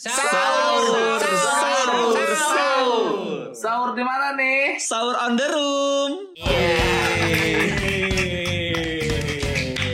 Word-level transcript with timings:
Sahur, 0.00 1.20
sahur, 1.20 2.32
sahur. 2.32 3.52
Sahur 3.52 3.92
di 3.92 4.00
mana 4.00 4.32
nih? 4.32 4.80
Sahur 4.80 5.12
on 5.12 5.36
the 5.36 5.44
room. 5.44 6.12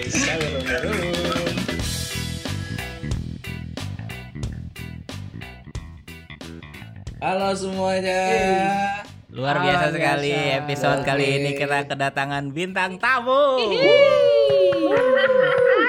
Sahur 0.06 0.46
on 0.46 0.62
the 0.62 0.79
room. 0.87 1.54
Halo 7.18 7.50
semuanya. 7.59 8.23
Luar 9.34 9.59
biasa 9.59 9.91
sekali 9.91 10.30
biasa. 10.30 10.59
episode 10.62 11.02
kali 11.02 11.27
Oke. 11.27 11.34
ini 11.34 11.50
kita 11.59 11.82
kedatangan 11.91 12.54
bintang 12.54 13.02
tamu. 13.02 13.59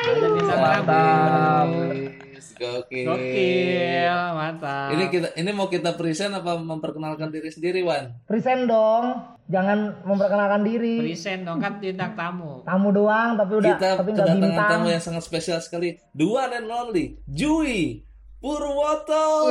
Ada 0.09 0.27
bintang 0.33 0.81
tamu. 0.89 2.16
Gokil. 2.57 3.05
Gokil, 3.05 4.09
mantap. 4.33 4.89
Ini 4.97 5.03
kita 5.13 5.27
ini 5.37 5.49
mau 5.53 5.69
kita 5.69 5.93
present 5.93 6.33
apa 6.33 6.57
memperkenalkan 6.57 7.29
diri 7.29 7.53
sendiri, 7.53 7.85
Wan? 7.85 8.17
Present 8.25 8.65
dong, 8.65 9.37
jangan 9.45 10.01
memperkenalkan 10.01 10.65
diri. 10.65 10.97
present 11.05 11.45
dong 11.45 11.61
kan 11.61 11.77
bintang 11.77 12.17
tamu. 12.17 12.65
Tamu 12.65 12.89
doang, 12.89 13.37
tapi 13.37 13.53
udah 13.61 13.77
kita 13.77 13.89
tapi 14.01 14.11
kedatangan 14.17 14.41
bintang. 14.41 14.69
tamu 14.73 14.87
yang 14.89 15.03
sangat 15.03 15.23
spesial 15.23 15.61
sekali. 15.61 16.01
Dua 16.11 16.49
and 16.49 16.67
only, 16.67 17.21
Jui 17.29 18.01
Purwoto. 18.41 19.49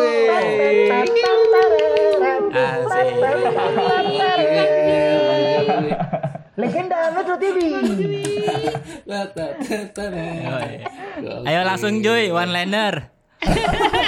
Asik. 2.56 3.30
Legenda 6.56 7.12
Metro 7.12 7.36
TV. 7.36 7.68
Ayo 11.48 11.60
langsung 11.68 12.00
Joy, 12.00 12.32
one 12.32 12.48
liner. 12.48 13.12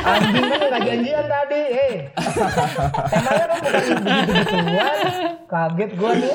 Anjing 0.09 0.48
kan 0.48 0.56
nggak 0.73 0.83
janjian 0.89 1.27
tadi, 1.29 1.61
eh. 1.69 1.95
Temanya 3.12 3.45
kan 3.45 3.59
bukan 3.61 3.84
begitu-begituan. 3.84 4.97
Kaget 5.45 5.91
gua 6.00 6.11
nih. 6.17 6.34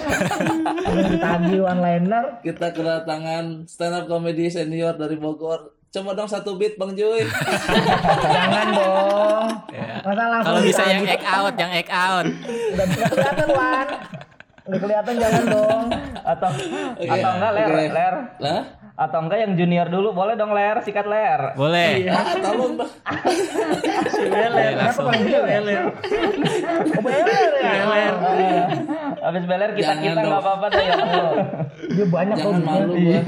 Ditagih 1.17 1.59
one 1.65 1.81
liner. 1.81 2.25
Kita 2.45 2.69
kedatangan 2.69 3.66
stand 3.66 3.97
up 3.97 4.05
comedy 4.05 4.53
senior 4.53 4.93
dari 4.93 5.17
Bogor. 5.17 5.73
Coba 5.89 6.13
dong 6.13 6.29
satu 6.29 6.61
beat 6.61 6.77
Bang 6.77 6.93
Jui. 6.93 7.25
Jangan 8.29 8.67
dong. 8.69 9.49
Masa 10.05 10.23
langsung 10.29 10.53
Kalau 10.53 10.61
bisa 10.61 10.83
yang 10.85 11.05
act 11.09 11.25
out, 11.25 11.53
yang 11.57 11.71
act 11.73 11.89
out. 11.93 12.25
Udah 12.77 12.85
bisa 12.85 13.05
kelihatan, 13.09 13.49
Wan. 13.57 13.88
Udah 14.64 14.80
kelihatan 14.80 15.14
jangan 15.17 15.44
dong. 15.45 15.86
atau 16.23 16.50
Oke, 16.95 17.03
atau 17.06 17.30
enggak 17.33 17.52
ler 17.53 17.67
oke. 17.67 17.88
ler 17.89 18.16
Lah? 18.39 18.61
atau 18.95 19.19
enggak 19.19 19.39
yang 19.39 19.53
junior 19.53 19.88
dulu 19.88 20.14
boleh 20.14 20.33
dong 20.33 20.52
ler 20.52 20.80
sikat 20.80 21.03
ler 21.03 21.52
Boleh. 21.53 22.08
Ah, 22.08 22.31
tolong 22.38 22.78
dong. 22.78 22.91
Boleh 24.23 24.69
langsung. 24.73 25.09
Oh, 25.09 25.14
beler 27.02 27.52
ya? 27.53 27.73
habis 29.22 29.44
beler 29.44 29.72
kita 29.73 29.84
Jangan 29.89 30.00
kita 30.02 30.14
dong. 30.14 30.25
nggak 30.25 30.39
apa 30.39 30.52
apa 30.53 30.67
deh 30.69 30.84
ya 30.84 30.95
Dia 31.89 32.06
banyak 32.08 32.38
Jangan 32.38 32.53
kok. 32.53 32.64
malu 32.64 32.94
gua. 32.94 33.22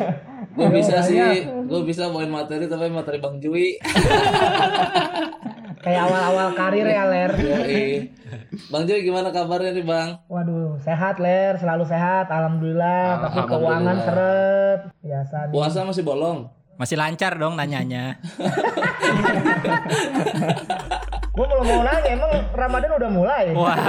Gue 0.56 0.72
bisa 0.72 1.04
sih, 1.04 1.44
gue 1.46 1.82
bisa 1.84 2.08
bawain 2.08 2.28
materi 2.28 2.66
tapi 2.66 2.88
materi 2.88 3.20
Bang 3.20 3.38
Jui. 3.38 3.76
Kayak 5.86 6.10
awal-awal 6.10 6.50
karir 6.58 6.82
ya, 6.82 7.06
Ler. 7.06 7.30
Bang 8.72 8.84
Jui 8.84 9.00
gimana 9.04 9.30
kabarnya 9.30 9.72
nih 9.72 9.86
Bang? 9.86 10.10
Waduh, 10.26 10.80
sehat 10.80 11.20
Ler, 11.20 11.54
selalu 11.56 11.84
sehat, 11.86 12.26
alhamdulillah. 12.26 13.22
Tapi 13.22 13.38
Alhamdulillah. 13.38 13.52
keuangan 13.52 13.98
seret, 14.02 14.80
biasa 15.04 15.36
nih. 15.46 15.54
Puasa 15.54 15.78
masih 15.84 16.02
bolong? 16.02 16.40
Masih 16.76 17.00
lancar 17.00 17.40
dong 17.40 17.56
nanyanya. 17.56 18.20
Gue 21.36 21.44
belum 21.44 21.68
mau 21.68 21.84
nanya, 21.84 22.10
emang 22.12 22.32
Ramadan 22.52 22.92
udah 22.96 23.12
mulai? 23.12 23.46
Wah. 23.52 23.76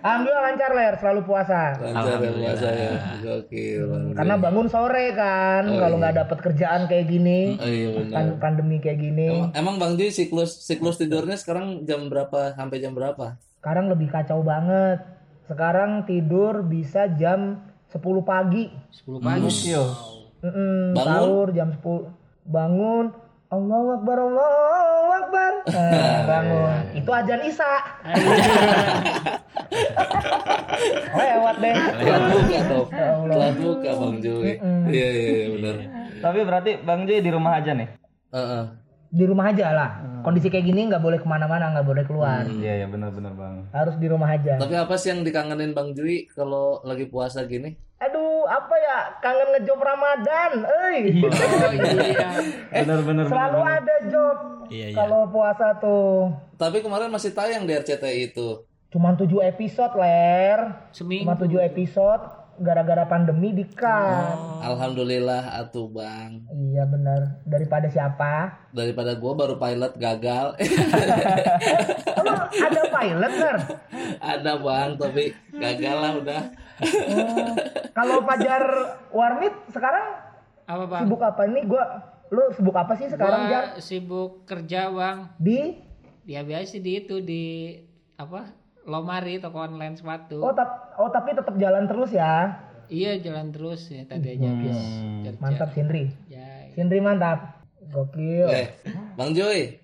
Alhamdulillah 0.00 0.44
lancar 0.48 0.70
Ler, 0.72 0.94
selalu 0.96 1.20
puasa. 1.24 1.76
Lancar 1.76 2.16
ya 2.16 2.32
puasa 2.32 2.68
ya. 2.72 2.92
Gokil 3.20 3.80
Jui. 3.84 4.16
Karena 4.16 4.34
bangun 4.36 4.64
sore 4.66 5.12
kan, 5.12 5.68
kalau 5.68 5.96
nggak 5.96 6.16
dapet 6.16 6.38
kerjaan 6.40 6.88
kayak 6.88 7.04
gini, 7.06 7.56
Oh 7.56 7.68
iya 7.68 7.88
benar. 7.94 8.12
pan- 8.12 8.36
pandemi 8.40 8.80
kayak 8.80 8.96
gini. 8.98 9.28
Emang, 9.28 9.52
emang 9.52 9.74
Bang 9.76 9.92
Jui 9.96 10.08
siklus 10.08 10.56
siklus 10.58 10.96
tidurnya 10.96 11.36
sekarang 11.36 11.84
jam 11.84 12.08
berapa 12.08 12.52
sampai 12.52 12.80
jam 12.80 12.96
berapa? 12.96 13.36
Sekarang 13.60 13.92
lebih 13.92 14.08
kacau 14.08 14.40
banget. 14.40 15.04
Sekarang 15.44 16.04
tidur 16.04 16.64
bisa 16.64 17.12
jam 17.12 17.60
10 17.88 18.00
pagi. 18.22 18.64
10 19.02 19.18
pagi. 19.18 19.48
Mm-mm, 20.38 20.94
Bangun? 20.94 21.02
sahur 21.02 21.48
jam 21.50 21.74
10 21.74 21.82
bangun 22.46 23.10
Allahu 23.48 23.86
Akbar 23.92 24.16
Allahu 24.22 25.08
Akbar 25.16 25.52
Eh, 25.74 26.18
bangun 26.22 26.70
itu 26.94 27.10
ajan 27.10 27.40
Isa 27.42 27.66
lewat 31.10 31.54
deh 31.58 31.74
Telat 31.74 32.22
buka 32.30 32.58
dong. 32.62 32.88
Ya 32.88 33.06
Allah. 33.10 33.34
Telat 33.34 33.54
buka 33.58 33.90
Bang 33.94 34.16
Jui. 34.20 34.52
Iya 34.88 35.08
iya 35.08 35.08
iya 35.34 35.46
benar. 35.50 35.76
tapi 36.18 36.38
berarti 36.42 36.70
bang 36.80 37.00
Joy 37.04 37.20
di 37.20 37.30
rumah 37.30 37.52
aja 37.56 37.72
nih 37.72 37.88
Heeh. 38.28 38.64
Di 39.08 39.24
rumah 39.24 39.48
aja 39.48 39.72
lah. 39.72 39.90
Kondisi 40.20 40.46
kayak 40.46 40.64
gini 40.64 40.86
nggak 40.86 41.00
boleh 41.00 41.16
ke 41.16 41.24
mana-mana 41.24 41.72
nggak 41.72 41.86
boleh 41.86 42.04
keluar. 42.04 42.44
Iya 42.44 42.84
iya 42.84 42.86
benar 42.86 43.08
benar 43.08 43.32
bang. 43.32 43.64
Harus 43.70 43.96
di 43.96 44.06
rumah 44.06 44.28
aja. 44.28 44.56
Tapi 44.56 44.74
apa 44.74 44.94
sih 44.94 45.08
yang 45.08 45.22
dikangenin 45.22 45.72
Bang 45.72 45.92
Jui 45.92 46.28
kalau 46.28 46.80
lagi 46.82 47.04
puasa 47.04 47.44
gini? 47.44 47.74
aduh 47.98 48.46
apa 48.46 48.74
ya? 48.78 48.98
Kangen 49.18 49.48
ngejob 49.50 49.74
Ramadan 49.76 50.50
eh 50.62 50.70
Oh 50.70 50.88
iya. 50.94 52.30
benar 52.78 53.00
benar 53.02 53.24
selalu 53.26 53.58
ada 53.60 53.96
job 54.06 54.36
Iya, 54.70 54.86
iya. 54.92 54.94
kalau 54.94 55.26
puasa 55.26 55.74
tuh. 55.74 56.30
Tapi 56.54 56.78
kemarin 56.78 57.10
masih 57.10 57.32
tayang 57.32 57.64
di 57.64 57.74
RCTI 57.74 58.30
itu. 58.30 58.62
cuman 58.88 59.18
7 59.18 59.28
episode 59.44 59.98
ler. 59.98 60.58
Seminggu. 60.94 61.26
cuma 61.26 61.34
7 61.34 61.58
episode 61.60 62.22
gara-gara 62.58 63.04
pandemi 63.04 63.50
di 63.50 63.64
cut 63.64 64.36
Alhamdulillah 64.60 65.54
atuh 65.56 65.86
Bang. 65.86 66.44
Iya 66.50 66.84
benar. 66.84 67.40
Daripada 67.42 67.86
siapa? 67.86 68.66
Daripada 68.70 69.14
gua 69.14 69.32
baru 69.34 69.54
pilot 69.56 69.94
gagal. 69.96 70.58
Emang 72.12 72.40
ada 72.66 72.82
pilot 72.84 73.32
Ner? 73.34 73.56
Ada 74.18 74.52
Bang, 74.58 74.90
tapi 74.98 75.30
gagal 75.50 75.96
lah 75.96 76.12
udah. 76.16 76.42
Oh, 76.82 77.52
Kalau 77.90 78.22
Fajar 78.22 78.62
Warmit 79.10 79.54
sekarang 79.68 80.06
Apa 80.62 80.84
bang? 80.86 81.02
sibuk 81.02 81.22
apa 81.22 81.42
ini? 81.48 81.60
Gua 81.64 81.84
lu 82.28 82.42
sibuk 82.52 82.76
apa 82.76 82.92
sih 82.94 83.08
sekarang 83.08 83.48
Jar? 83.48 83.64
Gua 83.74 83.80
sibuk 83.80 84.30
kerja 84.44 84.90
bang. 84.90 85.32
Di 85.38 85.60
Ya 86.22 86.44
biasa 86.44 86.76
di 86.76 87.00
itu 87.00 87.24
di 87.24 87.72
apa? 88.14 88.52
Lomari 88.88 89.36
toko 89.36 89.60
online 89.68 89.94
sepatu. 90.00 90.40
oh, 90.40 90.56
tap, 90.56 90.96
oh 90.96 91.12
tapi 91.12 91.36
tetap 91.36 91.54
jalan 91.60 91.84
terus 91.84 92.10
ya. 92.16 92.64
Iya 92.88 93.20
jalan 93.20 93.52
terus 93.52 93.92
ya 93.92 94.08
tadi 94.08 94.32
aja 94.32 94.48
habis 94.48 94.80
kerja. 95.28 95.40
Mantap 95.44 95.70
Sindri. 95.76 96.08
Ya. 96.32 96.72
Sindri 96.72 97.04
mantap. 97.04 97.60
Gokil. 97.92 98.48
Eh, 98.48 98.68
Bang 99.16 99.32
Jui, 99.36 99.76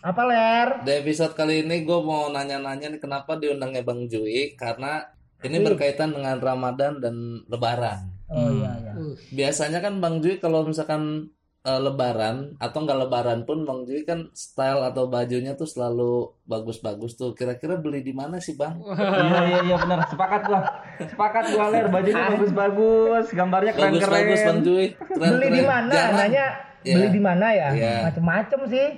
Apa 0.00 0.24
ler? 0.24 0.84
di 0.84 0.92
episode 0.96 1.36
kali 1.36 1.64
ini 1.64 1.84
gue 1.84 1.98
mau 2.00 2.32
nanya-nanya 2.32 2.88
nih 2.88 3.00
kenapa 3.00 3.36
diundangnya 3.36 3.84
Bang 3.84 4.08
Jui 4.08 4.56
karena 4.56 5.08
ini 5.40 5.56
berkaitan 5.60 6.12
dengan 6.12 6.36
Ramadan 6.36 7.00
dan 7.00 7.44
Lebaran. 7.48 8.12
Oh 8.28 8.48
iya 8.52 8.76
iya. 8.80 8.92
Uh, 8.96 9.16
Biasanya 9.32 9.80
kan 9.80 10.00
Bang 10.00 10.20
Jui 10.20 10.36
kalau 10.36 10.64
misalkan 10.68 11.32
eh, 11.60 11.80
Lebaran 11.80 12.56
atau 12.56 12.78
nggak 12.80 12.98
Lebaran 13.04 13.40
pun 13.44 13.64
Bang 13.64 13.84
Jui 13.84 14.02
kan 14.02 14.28
style 14.32 14.80
atau 14.82 15.06
bajunya 15.06 15.52
tuh 15.52 15.68
selalu 15.68 16.32
bagus-bagus 16.44 17.14
tuh. 17.14 17.32
Kira-kira 17.32 17.76
beli 17.76 18.00
di 18.00 18.12
mana 18.12 18.40
sih 18.40 18.54
Bang? 18.54 18.80
iya 18.80 19.40
iya 19.44 19.58
iya 19.64 19.76
benar 19.76 20.08
sepakat 20.08 20.40
gua 20.44 20.60
sepakat 20.98 21.44
gua 21.52 21.66
ler 21.68 21.86
bajunya 21.88 22.24
bagus 22.30 22.50
bagus 22.50 23.24
gambarnya 23.30 23.72
keren 23.74 23.92
Bagus-bagus 23.96 24.40
Bang 24.44 24.60
Jui. 24.62 24.86
Keren, 24.96 25.30
Beli 25.36 25.48
di 25.52 25.62
mana? 25.64 25.92
Nanya 26.16 26.46
Iya. 26.80 26.96
beli 26.96 27.08
di 27.12 27.20
mana 27.20 27.46
ya? 27.52 27.68
Iya. 27.76 27.94
Macem-macem 28.08 28.60
sih. 28.72 28.88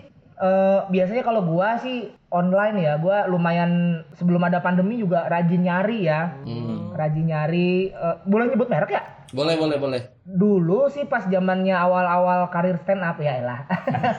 Eh, 0.43 0.81
biasanya 0.88 1.23
kalau 1.23 1.44
gua 1.44 1.76
sih 1.79 2.08
online 2.32 2.82
ya, 2.82 2.96
gua 2.96 3.29
lumayan 3.29 4.02
sebelum 4.17 4.43
ada 4.49 4.64
pandemi 4.64 4.99
juga 4.99 5.29
rajin 5.29 5.62
nyari 5.62 6.08
ya. 6.08 6.32
Hmm. 6.43 6.90
Rajin 6.96 7.29
nyari. 7.29 7.93
eh, 7.93 8.17
boleh 8.25 8.50
nyebut 8.50 8.69
merek 8.73 8.90
ya? 8.96 9.02
Boleh, 9.32 9.56
boleh, 9.56 9.76
boleh. 9.81 10.00
Dulu 10.25 10.93
sih 10.93 11.08
pas 11.08 11.25
zamannya 11.25 11.73
awal-awal 11.73 12.49
karir 12.52 12.76
stand 12.81 13.05
up 13.05 13.17
ya 13.20 13.40
elah. 13.40 13.64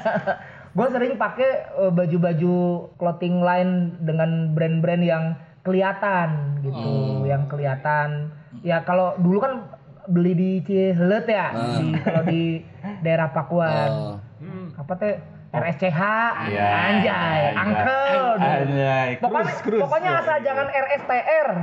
gue 0.78 0.88
sering 0.90 1.18
pakai 1.22 1.50
eh, 1.82 1.92
baju-baju 1.94 2.56
clothing 2.98 3.42
line 3.42 3.98
dengan 4.02 4.54
brand-brand 4.54 5.04
yang 5.06 5.24
kelihatan 5.64 6.60
gitu, 6.62 7.24
yang 7.26 7.48
kelihatan. 7.50 8.32
Ya 8.62 8.84
kalau 8.86 9.16
dulu 9.20 9.40
kan 9.44 9.54
beli 10.08 10.36
di 10.36 10.52
Cihelet 10.64 11.26
ya, 11.28 11.48
di 11.80 11.96
kalau 12.00 12.24
di 12.28 12.60
daerah 13.00 13.32
Pakuan. 13.32 13.90
Oh. 13.92 14.16
hmm. 14.44 14.76
Apa 14.76 14.94
teh 15.00 15.33
RSCH, 15.54 16.02
Iya, 16.50 16.66
anjay, 16.66 17.40
iya. 17.46 17.52
uncle. 17.56 18.26
Anjay, 18.42 19.10
Pokoknya, 19.22 19.46
cruise, 19.46 19.62
cruise. 19.62 19.84
pokoknya 19.86 20.12
asal 20.18 20.38
jangan 20.42 20.66
RSTR. 20.66 21.48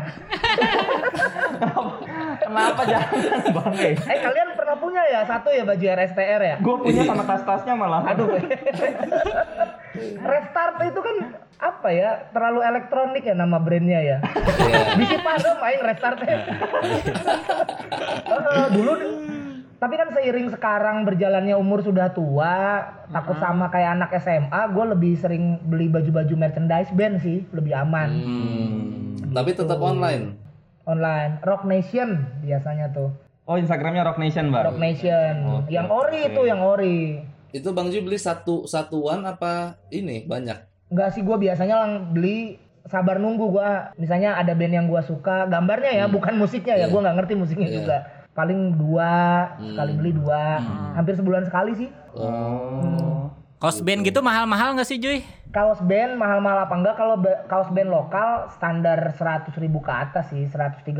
Kenapa 2.40 2.80
jangan 2.84 3.16
bang? 3.50 3.72
Eh, 3.76 3.94
Eh 3.98 4.18
kalian 4.20 4.48
pernah 4.54 4.76
punya 4.78 5.02
ya 5.04 5.20
satu 5.22 5.48
ya 5.50 5.62
baju 5.62 5.82
RSTR 5.82 6.40
ya? 6.40 6.56
gue 6.56 6.74
punya 6.78 7.02
sama 7.02 7.22
tas-tasnya 7.26 7.74
malah. 7.74 8.02
Aduh. 8.06 8.28
Restart 10.20 10.76
itu 10.80 11.00
kan 11.00 11.16
apa 11.58 11.88
ya? 11.90 12.10
Terlalu 12.30 12.60
elektronik 12.64 13.22
ya 13.22 13.34
nama 13.34 13.58
brandnya 13.58 14.00
ya. 14.00 14.18
Iya. 14.22 14.80
Bisa 14.96 15.16
pada 15.18 15.50
main 15.58 15.80
restartnya. 15.80 16.36
Eh, 18.22 18.66
dulu 18.72 18.92
tapi 19.80 19.96
kan 19.96 20.12
seiring 20.12 20.52
sekarang 20.52 21.08
berjalannya 21.08 21.56
umur 21.56 21.80
sudah 21.80 22.12
tua, 22.12 22.84
takut 23.08 23.40
sama 23.40 23.72
kayak 23.72 23.96
anak 23.96 24.12
SMA, 24.20 24.60
gue 24.76 24.84
lebih 24.92 25.12
sering 25.16 25.56
beli 25.64 25.88
baju-baju 25.88 26.36
merchandise 26.36 26.92
band 26.92 27.16
sih, 27.24 27.48
lebih 27.56 27.72
aman. 27.72 28.10
Hmm. 28.12 29.32
Tapi 29.32 29.56
tetap 29.56 29.80
online. 29.80 30.36
Online, 30.84 31.40
Rock 31.48 31.64
Nation 31.64 32.28
biasanya 32.44 32.92
tuh. 32.92 33.08
Oh 33.48 33.56
Instagramnya 33.56 34.04
Rock 34.04 34.20
Nation 34.20 34.52
bang. 34.52 34.68
Rock 34.68 34.78
Nation. 34.78 35.34
yang 35.72 35.88
ori 35.88 36.28
itu 36.28 36.42
yang 36.44 36.60
ori. 36.60 37.24
Itu 37.50 37.72
Bang 37.72 37.90
Ju 37.90 38.04
beli 38.04 38.20
satu 38.20 38.68
satuan 38.68 39.26
apa 39.26 39.80
ini 39.90 40.22
banyak? 40.22 40.60
Enggak 40.92 41.16
sih 41.16 41.24
gue 41.24 41.34
biasanya 41.34 41.82
lang 41.82 42.12
beli 42.12 42.60
sabar 42.86 43.20
nunggu 43.20 43.54
gua 43.54 43.92
misalnya 43.94 44.34
ada 44.34 44.56
band 44.56 44.74
yang 44.74 44.86
gua 44.88 45.04
suka 45.04 45.46
gambarnya 45.46 45.92
ya 45.94 46.04
bukan 46.08 46.34
musiknya 46.34 46.74
ya 46.74 46.86
Iya. 46.86 46.90
gua 46.90 47.00
nggak 47.06 47.16
ngerti 47.22 47.34
musiknya 47.36 47.68
Iya. 47.68 47.76
juga 47.76 47.96
paling 48.40 48.60
dua 48.74 49.12
Hmm. 49.52 49.68
sekali 49.68 49.92
beli 49.94 50.12
dua 50.14 50.64
hampir 50.92 51.12
sebulan 51.14 51.44
sekali 51.44 51.72
sih 51.76 51.90
Oh. 52.12 53.28
Kaos 53.56 53.78
band 53.78 54.00
gitu 54.00 54.18
mahal-mahal 54.20 54.72
nggak 54.72 54.86
sih 54.86 54.96
Joy? 54.96 55.20
kaos 55.50 55.78
band 55.80 56.14
mahal-mahal 56.14 56.62
apa 56.62 56.74
enggak 56.74 56.94
kalau 56.94 57.18
kaos 57.44 57.68
band 57.68 57.86
lokal 57.88 58.48
standar 58.50 59.12
100.000 59.12 59.50
ribu 59.58 59.78
ke 59.78 59.90
atas 59.90 60.30
sih 60.30 60.46
130 60.46 60.94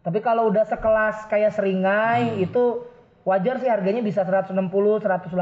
tapi 0.00 0.18
kalau 0.20 0.48
udah 0.48 0.64
sekelas 0.64 1.26
kayak 1.26 1.50
seringai 1.50 2.40
itu 2.40 2.80
wajar 3.22 3.58
sih 3.58 3.66
harganya 3.66 4.00
bisa 4.00 4.22
160 4.22 4.56
180 4.56 5.36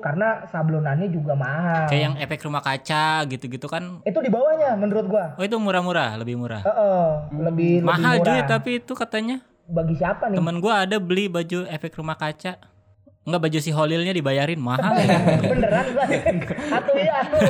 karena 0.00 0.28
sablonannya 0.44 1.06
juga 1.06 1.32
mahal 1.34 1.86
Kayak 1.86 2.02
yang 2.02 2.14
efek 2.18 2.42
rumah 2.42 2.60
kaca 2.60 3.06
gitu-gitu 3.24 3.64
kan. 3.64 4.00
itu 4.02 4.18
di 4.18 4.28
bawahnya 4.28 4.74
menurut 4.74 5.06
gua 5.06 5.36
Oh 5.36 5.44
itu 5.44 5.54
murah-murah, 5.54 6.16
lebih 6.16 6.34
murah. 6.34 6.60
Heeh, 6.62 7.06
lebih 7.38 7.72
Mahal 7.80 8.18
lebih 8.18 8.26
Joy 8.26 8.38
murah. 8.38 8.50
tapi 8.50 8.70
itu 8.80 8.92
katanya. 8.92 9.38
Bagi 9.68 9.94
siapa 9.96 10.28
nih 10.28 10.36
Temen 10.38 10.58
gua 10.60 10.84
ada 10.84 10.96
beli 11.00 11.28
baju 11.30 11.64
efek 11.68 11.96
rumah 11.96 12.16
kaca. 12.18 12.73
Enggak 13.24 13.40
baju 13.42 13.58
si 13.58 13.70
Holilnya 13.70 14.12
dibayarin 14.12 14.60
mahal. 14.60 14.84
beneran 15.42 15.86
gua 15.90 16.04
atau 16.70 16.94
iya 16.94 17.14
atuh. 17.20 17.40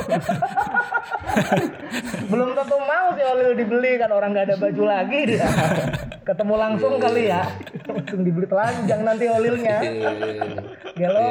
belum 2.25 2.49
tentu 2.53 2.77
mau 2.81 3.07
si 3.11 3.21
Olil 3.21 3.51
dibeli 3.53 3.91
kan 3.95 4.09
orang 4.09 4.31
nggak 4.31 4.45
ada 4.45 4.57
baju 4.57 4.83
lagi 4.83 5.19
dia 5.27 5.45
ketemu 6.23 6.53
langsung 6.55 6.97
kali 6.97 7.27
ya 7.27 7.43
langsung 7.85 8.21
dibeli 8.21 8.45
telanjang 8.45 9.01
nanti 9.03 9.25
Olilnya 9.27 9.77
Iya. 9.77 10.43
gelo 10.95 11.29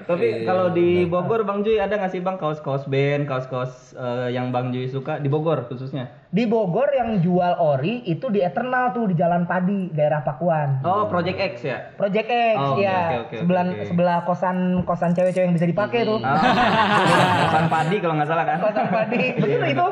Tapi 0.00 0.24
Iya, 0.24 0.44
kalau 0.44 0.66
di 0.70 1.04
Bogor 1.04 1.44
Bang 1.44 1.60
Juy 1.60 1.76
ada 1.76 1.94
nggak 1.94 2.10
sih 2.10 2.20
Bang 2.20 2.36
kaos-kaos 2.36 2.88
band, 2.88 3.24
kaos-kaos 3.24 3.92
eh, 3.94 4.32
yang 4.32 4.48
Bang 4.48 4.72
Juy 4.72 4.88
suka 4.88 5.20
di 5.20 5.28
Bogor 5.28 5.68
khususnya? 5.68 6.08
di 6.28 6.44
Bogor 6.44 6.92
yang 6.92 7.20
jual 7.20 7.56
ori 7.56 8.04
itu 8.04 8.28
di 8.28 8.40
Eternal 8.40 8.92
tuh 8.92 9.08
di 9.08 9.16
Jalan 9.16 9.44
Padi 9.44 9.88
daerah 9.90 10.20
Pakuan 10.20 10.80
Oh 10.82 11.08
Project 11.08 11.40
X 11.50 11.54
ya? 11.62 11.88
Project 11.94 12.28
X 12.28 12.37
Oh, 12.54 12.74
ya 12.76 12.98
oke, 12.98 13.16
oke, 13.20 13.36
sebelah 13.38 13.62
oke. 13.64 13.84
sebelah 13.84 14.18
kosan 14.22 14.56
kosan 14.82 15.10
cewek-cewek 15.12 15.44
yang 15.44 15.54
bisa 15.54 15.64
dipakai 15.64 16.00
tuh 16.02 16.18
Ah, 16.20 16.38
kosan 17.44 17.66
padi 17.66 17.96
kalau 17.98 18.14
nggak 18.14 18.28
salah 18.28 18.44
kan? 18.44 18.58
kosan 18.60 18.86
Padi 18.88 19.22
bener 19.34 19.60
itu 19.68 19.86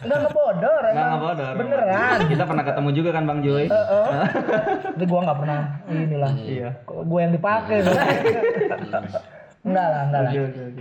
nggak 0.00 0.18
ngebodor 0.20 0.82
Nggak 0.82 0.94
emang 0.94 1.10
ngebodor. 1.14 1.52
beneran 1.54 2.18
Kita 2.24 2.42
pernah 2.44 2.64
ketemu 2.64 2.88
juga 2.92 3.10
kan 3.10 3.24
Bang 3.24 3.40
Juy? 3.40 3.64
Heeh. 3.66 4.08
Tapi 4.88 5.04
gua 5.04 5.20
nggak 5.22 5.38
pernah 5.38 5.60
inilah. 5.88 6.32
Iya. 6.34 6.70
Gue 6.84 7.20
yang 7.20 7.32
dipakai. 7.32 7.76
tuh. 7.80 7.94
enggak 9.64 9.86
lah, 9.86 10.02
enggak 10.04 10.20
lah. 10.22 10.32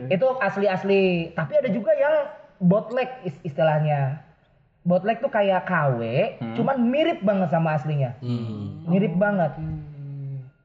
Itu 0.08 0.28
asli-asli. 0.38 1.04
Tapi 1.34 1.54
ada 1.56 1.70
juga 1.70 1.92
yang 1.94 2.16
bootleg 2.60 3.10
is- 3.24 3.44
istilahnya. 3.44 4.24
Bootleg 4.82 5.20
tuh 5.20 5.28
kayak 5.28 5.68
KW, 5.68 6.00
cuman 6.56 6.80
mirip 6.82 7.20
banget 7.20 7.52
sama 7.52 7.76
aslinya. 7.76 8.16
Hmm. 8.18 8.88
Mirip 8.88 9.12
banget. 9.14 9.52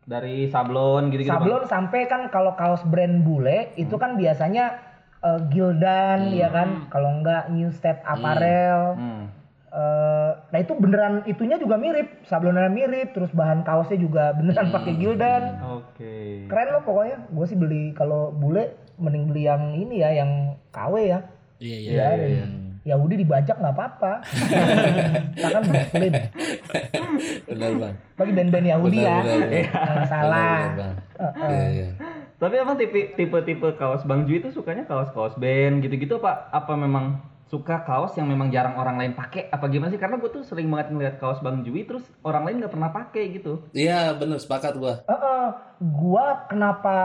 Dari 0.02 0.50
sablon 0.50 1.14
gitu-gitu 1.14 1.30
Bang? 1.30 1.46
Sablon 1.46 1.64
sampai 1.70 2.00
kan 2.10 2.26
kalau 2.34 2.58
kaos 2.58 2.82
brand 2.86 3.22
bule 3.22 3.70
itu 3.78 3.94
kan 3.94 4.18
biasanya 4.18 4.82
eh, 5.22 5.40
Gildan 5.48 6.34
ya 6.34 6.50
kan, 6.50 6.90
kalau 6.90 7.22
enggak 7.22 7.50
New 7.54 7.70
State 7.70 8.02
Apparel. 8.02 8.98
Hmm. 8.98 9.24
Eh, 9.72 10.30
nah 10.52 10.58
itu 10.60 10.76
beneran 10.76 11.24
itunya 11.24 11.56
juga 11.56 11.80
mirip, 11.80 12.28
sablonnya 12.28 12.68
mirip, 12.68 13.16
terus 13.16 13.32
bahan 13.32 13.64
kaosnya 13.64 13.96
juga 13.96 14.36
beneran 14.36 14.68
pakai 14.68 14.92
Gildan. 15.00 15.42
Oke. 15.80 16.44
Keren 16.44 16.68
loh 16.76 16.84
pokoknya. 16.84 17.16
Gue 17.32 17.46
sih 17.48 17.56
beli 17.56 17.96
kalau 17.96 18.28
bule 18.36 18.76
mending 19.00 19.32
beli 19.32 19.48
yang 19.48 19.72
ini 19.72 20.04
ya, 20.04 20.12
yang 20.12 20.60
KW 20.76 20.94
ya. 21.08 21.20
Iya 21.56 21.76
iya. 21.78 21.92
Ya, 21.94 22.44
ya 22.82 22.94
udah 22.94 23.14
dibajak 23.14 23.56
nggak 23.56 23.74
apa-apa. 23.74 24.12
Kita 25.34 25.48
kan 25.50 25.62
muslim. 25.64 26.12
Benar 27.46 27.70
Bang. 27.78 27.94
Bagi 28.14 28.32
band-band 28.32 28.66
Yahudi 28.68 28.98
Benar, 28.98 29.06
ya. 29.06 29.18
benar, 29.22 29.38
benar. 29.40 29.70
Nggak 29.92 30.08
salah. 30.08 30.42
Benar, 30.42 30.76
Bang. 30.76 30.94
Iya, 31.48 31.66
iya. 31.70 31.88
Tapi 32.36 32.54
emang 32.58 32.74
tipe 32.74 33.14
tipe-tipe 33.14 33.68
kaos 33.76 34.02
Bang 34.02 34.26
Juy 34.26 34.42
itu 34.42 34.50
sukanya 34.50 34.82
kaos-kaos 34.82 35.38
band 35.38 35.78
gitu-gitu 35.78 36.18
apa 36.18 36.50
apa 36.50 36.74
memang 36.74 37.22
suka 37.46 37.84
kaos 37.84 38.16
yang 38.16 38.26
memang 38.26 38.48
jarang 38.48 38.74
orang 38.74 38.96
lain 38.96 39.12
pakai 39.12 39.46
apa 39.46 39.68
gimana 39.68 39.92
sih 39.92 40.00
karena 40.00 40.16
gue 40.16 40.26
tuh 40.26 40.40
sering 40.42 40.66
banget 40.66 40.90
ngeliat 40.90 41.14
kaos 41.20 41.38
Bang 41.38 41.62
Juy 41.62 41.86
terus 41.86 42.02
orang 42.24 42.42
lain 42.42 42.58
nggak 42.58 42.72
pernah 42.72 42.90
pakai 42.90 43.30
gitu 43.30 43.62
Iya, 43.70 44.16
benar 44.16 44.40
sepakat 44.40 44.74
gua. 44.74 45.04
Heeh. 45.06 45.46
gua 45.84 46.46
kenapa 46.48 46.96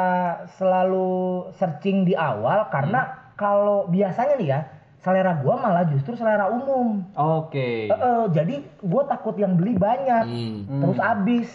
selalu 0.58 1.10
searching 1.54 2.02
di 2.02 2.18
awal 2.18 2.72
karena 2.72 3.06
kalau 3.38 3.86
biasanya 3.86 4.34
nih 4.40 4.50
ya 4.50 4.60
selera 5.08 5.40
gua 5.40 5.56
malah 5.56 5.88
justru 5.88 6.14
selera 6.14 6.52
umum. 6.52 7.08
oke 7.16 7.70
Heeh, 7.88 8.22
jadi 8.36 8.56
gua 8.84 9.08
takut 9.08 9.40
yang 9.40 9.56
beli 9.56 9.80
banyak 9.80 10.28
Hmm. 10.28 10.84
terus 10.84 11.00
habis. 11.00 11.48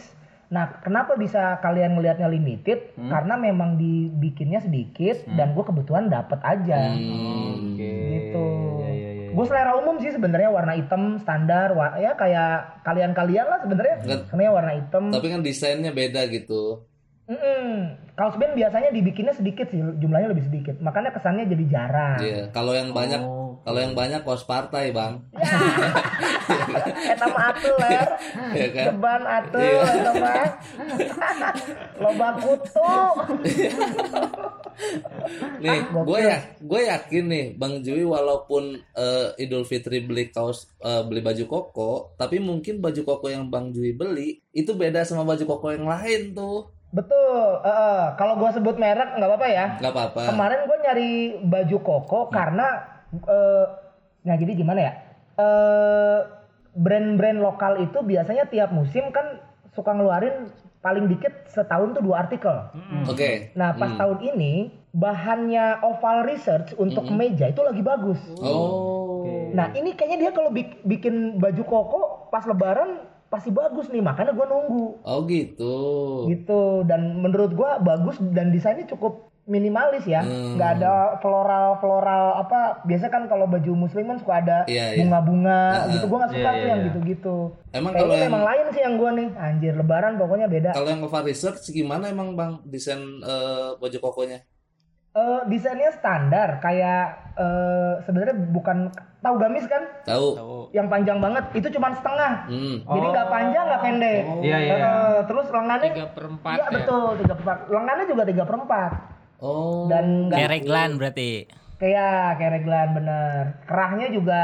Nah, 0.49 0.81
kenapa 0.81 1.17
bisa 1.17 1.57
kalian 1.61 1.97
ngelihatnya 1.97 2.29
limited? 2.29 2.93
Karena 2.97 3.37
memang 3.37 3.77
dibikinnya 3.77 4.61
sedikit 4.61 5.25
dan 5.33 5.53
gua 5.53 5.65
kebetulan 5.65 6.09
dapet 6.09 6.41
aja. 6.41 6.93
Hmm. 6.93 7.73
oke 7.73 7.93
Gitu. 8.13 8.47
Iya, 8.77 8.89
iya, 8.89 9.11
iya. 9.13 9.29
Gue 9.33 9.45
selera 9.49 9.81
umum 9.81 9.97
sih 9.97 10.13
sebenarnya 10.13 10.53
warna 10.53 10.77
hitam 10.77 11.17
standar, 11.17 11.73
ya 11.97 12.13
kayak 12.13 12.85
kalian-kalian 12.85 13.49
lah 13.49 13.65
sebenarnya. 13.65 13.97
Sebenarnya 14.29 14.53
warna 14.53 14.73
hitam. 14.77 15.09
Tapi 15.09 15.27
kan 15.29 15.41
desainnya 15.41 15.89
beda 15.89 16.29
gitu. 16.29 16.85
Mm-mm. 17.23 17.97
Kaos 18.13 18.37
band 18.37 18.53
biasanya 18.53 18.93
dibikinnya 18.93 19.33
sedikit 19.33 19.73
sih, 19.73 19.81
jumlahnya 19.81 20.29
lebih 20.29 20.45
sedikit. 20.45 20.77
Makanya 20.85 21.17
kesannya 21.17 21.49
jadi 21.49 21.65
jarang. 21.65 22.21
Iya, 22.21 22.41
kalau 22.53 22.77
yang 22.77 22.93
banyak 22.93 23.25
Oh. 23.25 23.42
Kalau 23.63 23.79
yang 23.79 23.95
banyak 23.95 24.27
kaos 24.27 24.43
partai, 24.43 24.91
Bang. 24.91 25.23
Eta 27.13 27.27
mah 27.31 27.55
atuh 27.55 27.75
ler. 27.79 28.09
Iya 28.53 28.69
kan? 28.75 28.87
Ceban 28.91 29.23
atuh 29.23 29.63
Iya. 29.63 29.83
eta 29.87 30.13
mah. 30.19 30.47
Loba 32.03 32.29
kutu. 32.43 32.95
Nih, 35.63 35.79
gue 35.87 36.19
ya, 36.19 36.39
gue 36.59 36.81
yakin 36.91 37.25
nih, 37.31 37.47
Bang 37.55 37.87
Jui 37.87 38.03
walaupun 38.03 38.83
eh, 38.99 39.29
Idul 39.39 39.63
Fitri 39.63 40.03
beli 40.03 40.35
kaos, 40.35 40.67
eh, 40.83 41.03
beli 41.07 41.23
baju 41.23 41.45
koko, 41.47 41.93
tapi 42.19 42.43
mungkin 42.43 42.83
baju 42.83 43.03
koko 43.07 43.31
yang 43.31 43.47
Bang 43.47 43.71
Jui 43.71 43.95
beli 43.95 44.43
itu 44.51 44.75
beda 44.75 45.07
sama 45.07 45.23
baju 45.23 45.45
koko 45.47 45.71
yang 45.71 45.87
lain 45.87 46.35
tuh. 46.35 46.67
Betul. 46.93 47.65
Heeh. 47.65 48.03
Kalau 48.21 48.37
gua 48.37 48.53
sebut 48.53 48.77
merek 48.77 49.17
nggak 49.17 49.25
apa-apa 49.33 49.49
ya. 49.49 49.67
Gak 49.81 49.93
apa-apa. 49.97 50.23
Kemarin 50.29 50.61
gue 50.69 50.79
nyari 50.85 51.13
baju 51.41 51.77
koko 51.81 52.21
karena 52.29 52.92
eh 53.15 53.65
nah 54.23 54.35
jadi 54.35 54.53
gimana 54.55 54.81
ya? 54.81 54.93
Eh 55.37 56.21
brand-brand 56.73 57.39
lokal 57.39 57.85
itu 57.85 58.01
biasanya 58.01 58.49
tiap 58.49 58.73
musim 58.73 59.13
kan 59.13 59.41
suka 59.71 59.93
ngeluarin 59.93 60.49
paling 60.81 61.07
dikit 61.07 61.47
setahun 61.47 61.95
tuh 61.95 62.03
dua 62.03 62.27
artikel. 62.27 62.53
Oke. 63.07 63.53
Nah 63.55 63.77
pas 63.77 63.93
tahun 63.93 64.19
ini 64.25 64.53
bahannya 64.93 65.81
Oval 65.83 66.27
Research 66.27 66.75
untuk 66.75 67.07
meja 67.09 67.49
itu 67.49 67.61
lagi 67.61 67.81
bagus. 67.81 68.21
Oh. 68.39 69.25
Nah 69.53 69.73
ini 69.73 69.93
kayaknya 69.93 70.19
dia 70.19 70.33
kalau 70.33 70.51
bik- 70.51 70.83
bikin 70.83 71.39
baju 71.39 71.63
koko 71.63 72.01
pas 72.29 72.45
Lebaran 72.45 73.05
pasti 73.29 73.49
bagus 73.49 73.89
nih 73.89 74.05
makanya 74.05 74.37
gue 74.37 74.45
nunggu 74.45 75.01
Oh 75.01 75.25
gitu. 75.25 75.75
gitu 76.29 76.85
dan 76.85 77.17
menurut 77.17 77.57
gua 77.57 77.81
bagus 77.81 78.21
dan 78.21 78.53
desainnya 78.53 78.85
cukup 78.85 79.32
minimalis 79.45 80.05
ya 80.05 80.23
Hmm. 80.23 80.55
nggak 80.55 80.71
ada 80.79 80.93
floral 81.19 81.75
floral 81.77 82.39
apa 82.39 82.79
biasa 82.83 83.07
kan 83.07 83.27
kalau 83.27 83.45
baju 83.45 83.75
muslim 83.77 84.07
kan 84.07 84.17
suka 84.17 84.35
ada 84.39 84.59
Iya, 84.65 84.95
iya. 84.95 84.99
bunga-bunga 85.03 85.61
gitu 85.91 86.05
gua 86.07 86.19
nggak 86.21 86.33
suka 86.33 86.41
Iya, 86.41 86.47
tuh 86.49 86.57
iya, 86.57 86.69
yang 86.69 86.79
iya. 86.79 86.87
gitu-gitu 86.89 87.37
Emang 87.73 87.93
kalau 87.93 88.13
yang 88.13 88.25
memang 88.25 88.45
lain 88.45 88.65
sih 88.71 88.81
yang 88.81 88.95
gua 88.97 89.11
nih 89.11 89.29
anjir 89.35 89.75
lebaran 89.75 90.15
pokoknya 90.15 90.47
beda 90.47 90.71
kalau 90.71 90.89
yang 90.89 91.01
Nova 91.01 91.21
Research 91.21 91.69
gimana 91.69 92.07
emang 92.07 92.33
bang 92.33 92.63
desain 92.65 93.03
eh, 93.19 93.71
baju 93.75 93.99
kokonya? 94.01 94.47
Eh, 95.13 95.41
desainnya 95.45 95.91
standar 95.91 96.57
kayak 96.59 97.05
eh, 97.35 97.95
sebenarnya 98.01 98.33
bukan 98.49 98.89
tahu 99.19 99.35
gamis 99.37 99.67
kan 99.67 99.83
Tahu? 100.03 100.71
yang 100.71 100.87
panjang 100.87 101.19
banget 101.19 101.45
itu 101.53 101.69
cuma 101.69 101.91
setengah 101.91 102.47
Hmm. 102.47 102.81
jadi 102.81 103.07
nggak 103.11 103.29
panjang 103.29 103.65
nggak 103.67 103.83
pendek 103.83 104.23
Iya, 104.41 104.57
iya. 104.63 104.75
Eh, 104.79 105.19
terus 105.27 105.47
lengannya 105.49 105.91
tiga 105.91 106.09
per 106.09 106.25
empat 106.29 106.55
Iya 106.55 106.65
ya. 106.65 106.71
betul 106.73 107.07
tiga 107.19 107.35
per 107.35 107.43
empat 107.43 107.59
lengannya 107.69 108.05
juga 108.07 108.23
tiga 108.25 108.45
per 108.45 108.57
empat 108.57 108.93
Oh. 109.43 109.91
dan 109.91 110.31
nggak 110.31 110.39
Kayak 110.39 110.53
reglan 110.55 110.91
berarti. 111.03 111.31
Kayak 111.83 112.39
kayak 112.39 112.53
reglan 112.63 112.89
bener. 112.95 113.59
Kerahnya 113.67 114.07
juga 114.15 114.41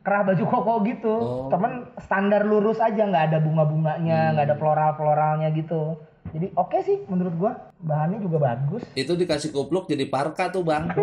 kerah 0.00 0.24
baju 0.24 0.44
koko 0.48 0.74
gitu. 0.88 1.14
Oh. 1.20 1.48
Temen 1.52 1.92
standar 2.00 2.48
lurus 2.48 2.80
aja 2.80 3.04
nggak 3.04 3.28
ada 3.28 3.38
bunga-bunganya, 3.44 4.32
nggak 4.32 4.46
ada 4.48 4.56
floral-floralnya 4.56 5.52
gitu. 5.52 6.00
Jadi 6.32 6.48
oke 6.56 6.80
sih 6.80 7.04
menurut 7.12 7.34
gua. 7.36 7.52
Bahannya 7.78 8.24
juga 8.24 8.40
bagus. 8.40 8.82
Itu 8.96 9.14
dikasih 9.14 9.52
kupluk 9.52 9.86
jadi 9.86 10.08
parka 10.08 10.48
tuh 10.48 10.64
bang. 10.64 10.88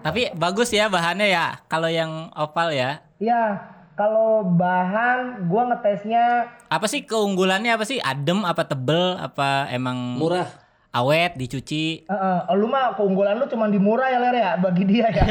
Oh, 0.00 0.06
Tapi 0.08 0.32
bagus 0.32 0.72
ya 0.72 0.88
bahannya 0.88 1.28
ya. 1.28 1.60
Kalau 1.68 1.92
yang 1.92 2.32
oval 2.32 2.72
ya. 2.72 3.04
Iya, 3.20 3.60
kalau 4.00 4.28
bahan 4.50 5.44
gua 5.44 5.68
ngetesnya 5.68 6.48
Apa 6.66 6.88
sih 6.88 7.04
keunggulannya 7.04 7.68
apa 7.70 7.84
sih? 7.84 8.00
Adem 8.00 8.40
apa 8.42 8.64
tebel 8.64 9.12
apa 9.14 9.68
emang 9.68 10.16
Murah. 10.16 10.48
awet 10.90 11.36
dicuci? 11.36 12.02
eh, 12.02 12.14
eh, 12.16 12.40
lu 12.50 12.64
mah 12.64 12.96
keunggulan 12.96 13.36
lu 13.36 13.44
cuma 13.44 13.68
di 13.68 13.76
murah 13.76 14.08
ya 14.08 14.18
ler 14.18 14.34
ya 14.34 14.50
bagi 14.56 14.82
dia 14.82 15.06
ya. 15.06 15.24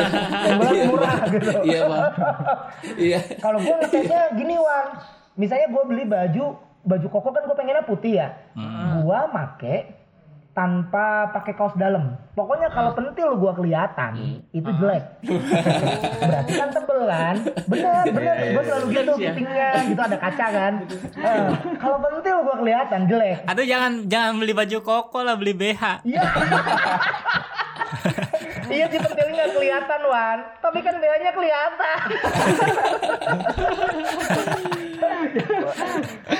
keunggulan 0.46 0.76
murah 0.86 1.14
gitu. 1.26 1.50
Iya 1.62 1.80
bang. 1.84 2.04
Iya. 2.96 3.18
Kalau 3.36 3.58
gua 3.58 3.74
ngetesnya 3.76 4.22
gini 4.32 4.54
Wan, 4.54 4.86
misalnya 5.34 5.66
gua 5.68 5.82
beli 5.82 6.04
baju 6.06 6.44
baju 6.82 7.06
koko 7.08 7.28
kan 7.28 7.42
gua 7.42 7.56
pengennya 7.56 7.82
putih 7.82 8.22
ya. 8.22 8.28
Gua 9.02 9.26
make 9.28 10.01
tanpa 10.52 11.32
pakai 11.32 11.56
kaos 11.56 11.72
dalam. 11.80 12.12
Pokoknya 12.36 12.68
kalau 12.72 12.92
pentil 12.92 13.36
gua 13.40 13.56
kelihatan 13.56 14.44
itu 14.52 14.68
jelek. 14.68 15.04
Berarti 16.28 16.52
kan 16.52 16.68
tebel 16.68 17.00
kan? 17.08 17.36
Bener 17.68 18.04
bener. 18.12 18.36
Gua 18.52 18.62
selalu 18.68 18.86
gitu 18.92 19.12
fittingnya 19.16 19.70
gitu 19.88 20.00
ada 20.00 20.16
kaca 20.20 20.46
kan. 20.52 20.74
Eh, 21.22 21.54
kalau 21.78 22.02
pentil 22.02 22.42
gua 22.44 22.56
kelihatan 22.58 23.06
jelek. 23.08 23.46
Atau 23.46 23.64
jangan 23.64 24.04
jangan 24.10 24.42
beli 24.42 24.52
baju 24.52 24.78
koko 24.84 25.24
lah 25.24 25.38
beli 25.38 25.54
BH. 25.56 26.04
Iya. 26.04 26.22
iya 28.76 28.84
sih 28.88 29.00
pentilnya 29.00 29.32
nggak 29.32 29.50
kelihatan 29.56 30.00
Wan, 30.08 30.38
tapi 30.58 30.78
kan 30.80 30.96
BH-nya 30.96 31.32
kelihatan. 31.36 31.98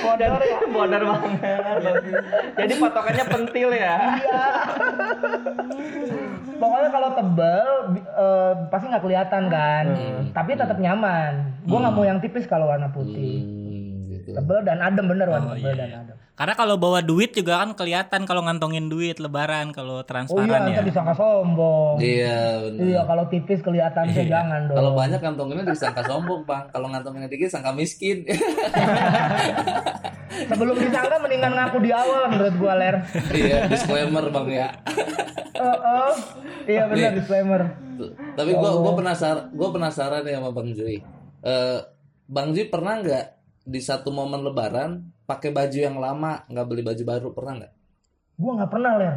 Bodor 0.02 0.40
ya. 0.42 0.58
Bodar 0.68 1.02
banget. 1.02 1.94
Jadi 2.58 2.72
patokannya 2.78 3.24
pentil 3.26 3.68
ya. 3.72 3.96
Iya. 4.20 4.44
Pokoknya 6.62 6.88
kalau 6.94 7.08
tebel 7.18 7.68
eh, 7.98 8.52
pasti 8.70 8.86
nggak 8.86 9.04
kelihatan 9.04 9.42
kan, 9.50 9.84
tapi 10.30 10.54
tetap 10.54 10.78
nyaman. 10.78 11.58
Gua 11.66 11.78
nggak 11.82 11.94
mau 11.94 12.06
yang 12.06 12.22
tipis 12.22 12.46
kalau 12.46 12.70
warna 12.70 12.86
putih. 12.94 13.42
Hmm, 13.42 14.10
gitu. 14.12 14.30
Tebel 14.38 14.62
dan 14.62 14.78
adem 14.78 15.06
bener 15.10 15.26
warna 15.26 15.58
tebel 15.58 15.74
dan 15.74 15.90
adem. 16.06 16.16
Karena 16.32 16.56
kalau 16.56 16.80
bawa 16.80 17.04
duit 17.04 17.36
juga 17.36 17.60
kan 17.60 17.76
kelihatan 17.76 18.24
kalau 18.24 18.40
ngantongin 18.40 18.88
duit 18.88 19.20
lebaran 19.20 19.68
kalau 19.68 19.94
Oh 19.94 20.00
iya, 20.00 20.08
transparan 20.08 20.48
ya. 20.48 20.58
nanti 20.64 20.88
disangka 20.88 21.12
sombong. 21.12 22.00
Iya 22.00 22.40
benar. 22.64 22.82
Iya, 22.88 23.00
kalau 23.04 23.24
tipis 23.28 23.60
kelihatan 23.60 24.04
sih 24.10 24.24
jangan 24.24 24.60
dong. 24.64 24.76
Kalau 24.80 24.90
banyak 24.96 25.20
kantonginnya 25.20 25.64
disangka 25.68 26.02
sombong 26.02 26.42
bang. 26.42 26.64
Kalau 26.72 26.88
ngantonginnya 26.88 27.28
dikit 27.28 27.52
sangka 27.52 27.70
miskin. 27.70 28.24
Sebelum 30.48 30.74
disangka 30.74 31.20
mendingan 31.20 31.52
ngaku 31.52 31.78
di 31.78 31.90
awal 31.92 32.32
menurut 32.32 32.54
gua 32.56 32.74
ler. 32.80 32.96
iya 33.30 33.68
disclaimer 33.68 34.24
bang 34.32 34.46
ya. 34.48 34.68
Oh, 35.60 35.78
oh. 35.78 36.12
Iya 36.64 36.88
benar 36.88 37.12
Nih. 37.12 37.16
disclaimer. 37.20 37.60
Tapi 38.32 38.50
gua 38.56 38.80
gua 38.80 38.92
penasaran 38.96 39.52
gua 39.52 39.68
penasaran 39.68 40.24
nih 40.24 40.40
sama 40.40 40.50
Bang 40.50 40.72
Jui. 40.72 41.04
Eh 41.44 41.78
Bang 42.24 42.50
Jui 42.50 42.66
pernah 42.66 42.98
nggak 42.98 43.26
di 43.62 43.80
satu 43.80 44.10
momen 44.10 44.42
Lebaran 44.42 45.06
pakai 45.26 45.54
baju 45.54 45.78
yang 45.78 45.96
lama 45.98 46.42
nggak 46.50 46.66
beli 46.66 46.82
baju 46.82 47.02
baru 47.06 47.28
pernah 47.30 47.52
nggak? 47.62 47.72
Gua 48.38 48.52
nggak 48.58 48.70
pernah 48.70 48.92
ler. 48.98 49.16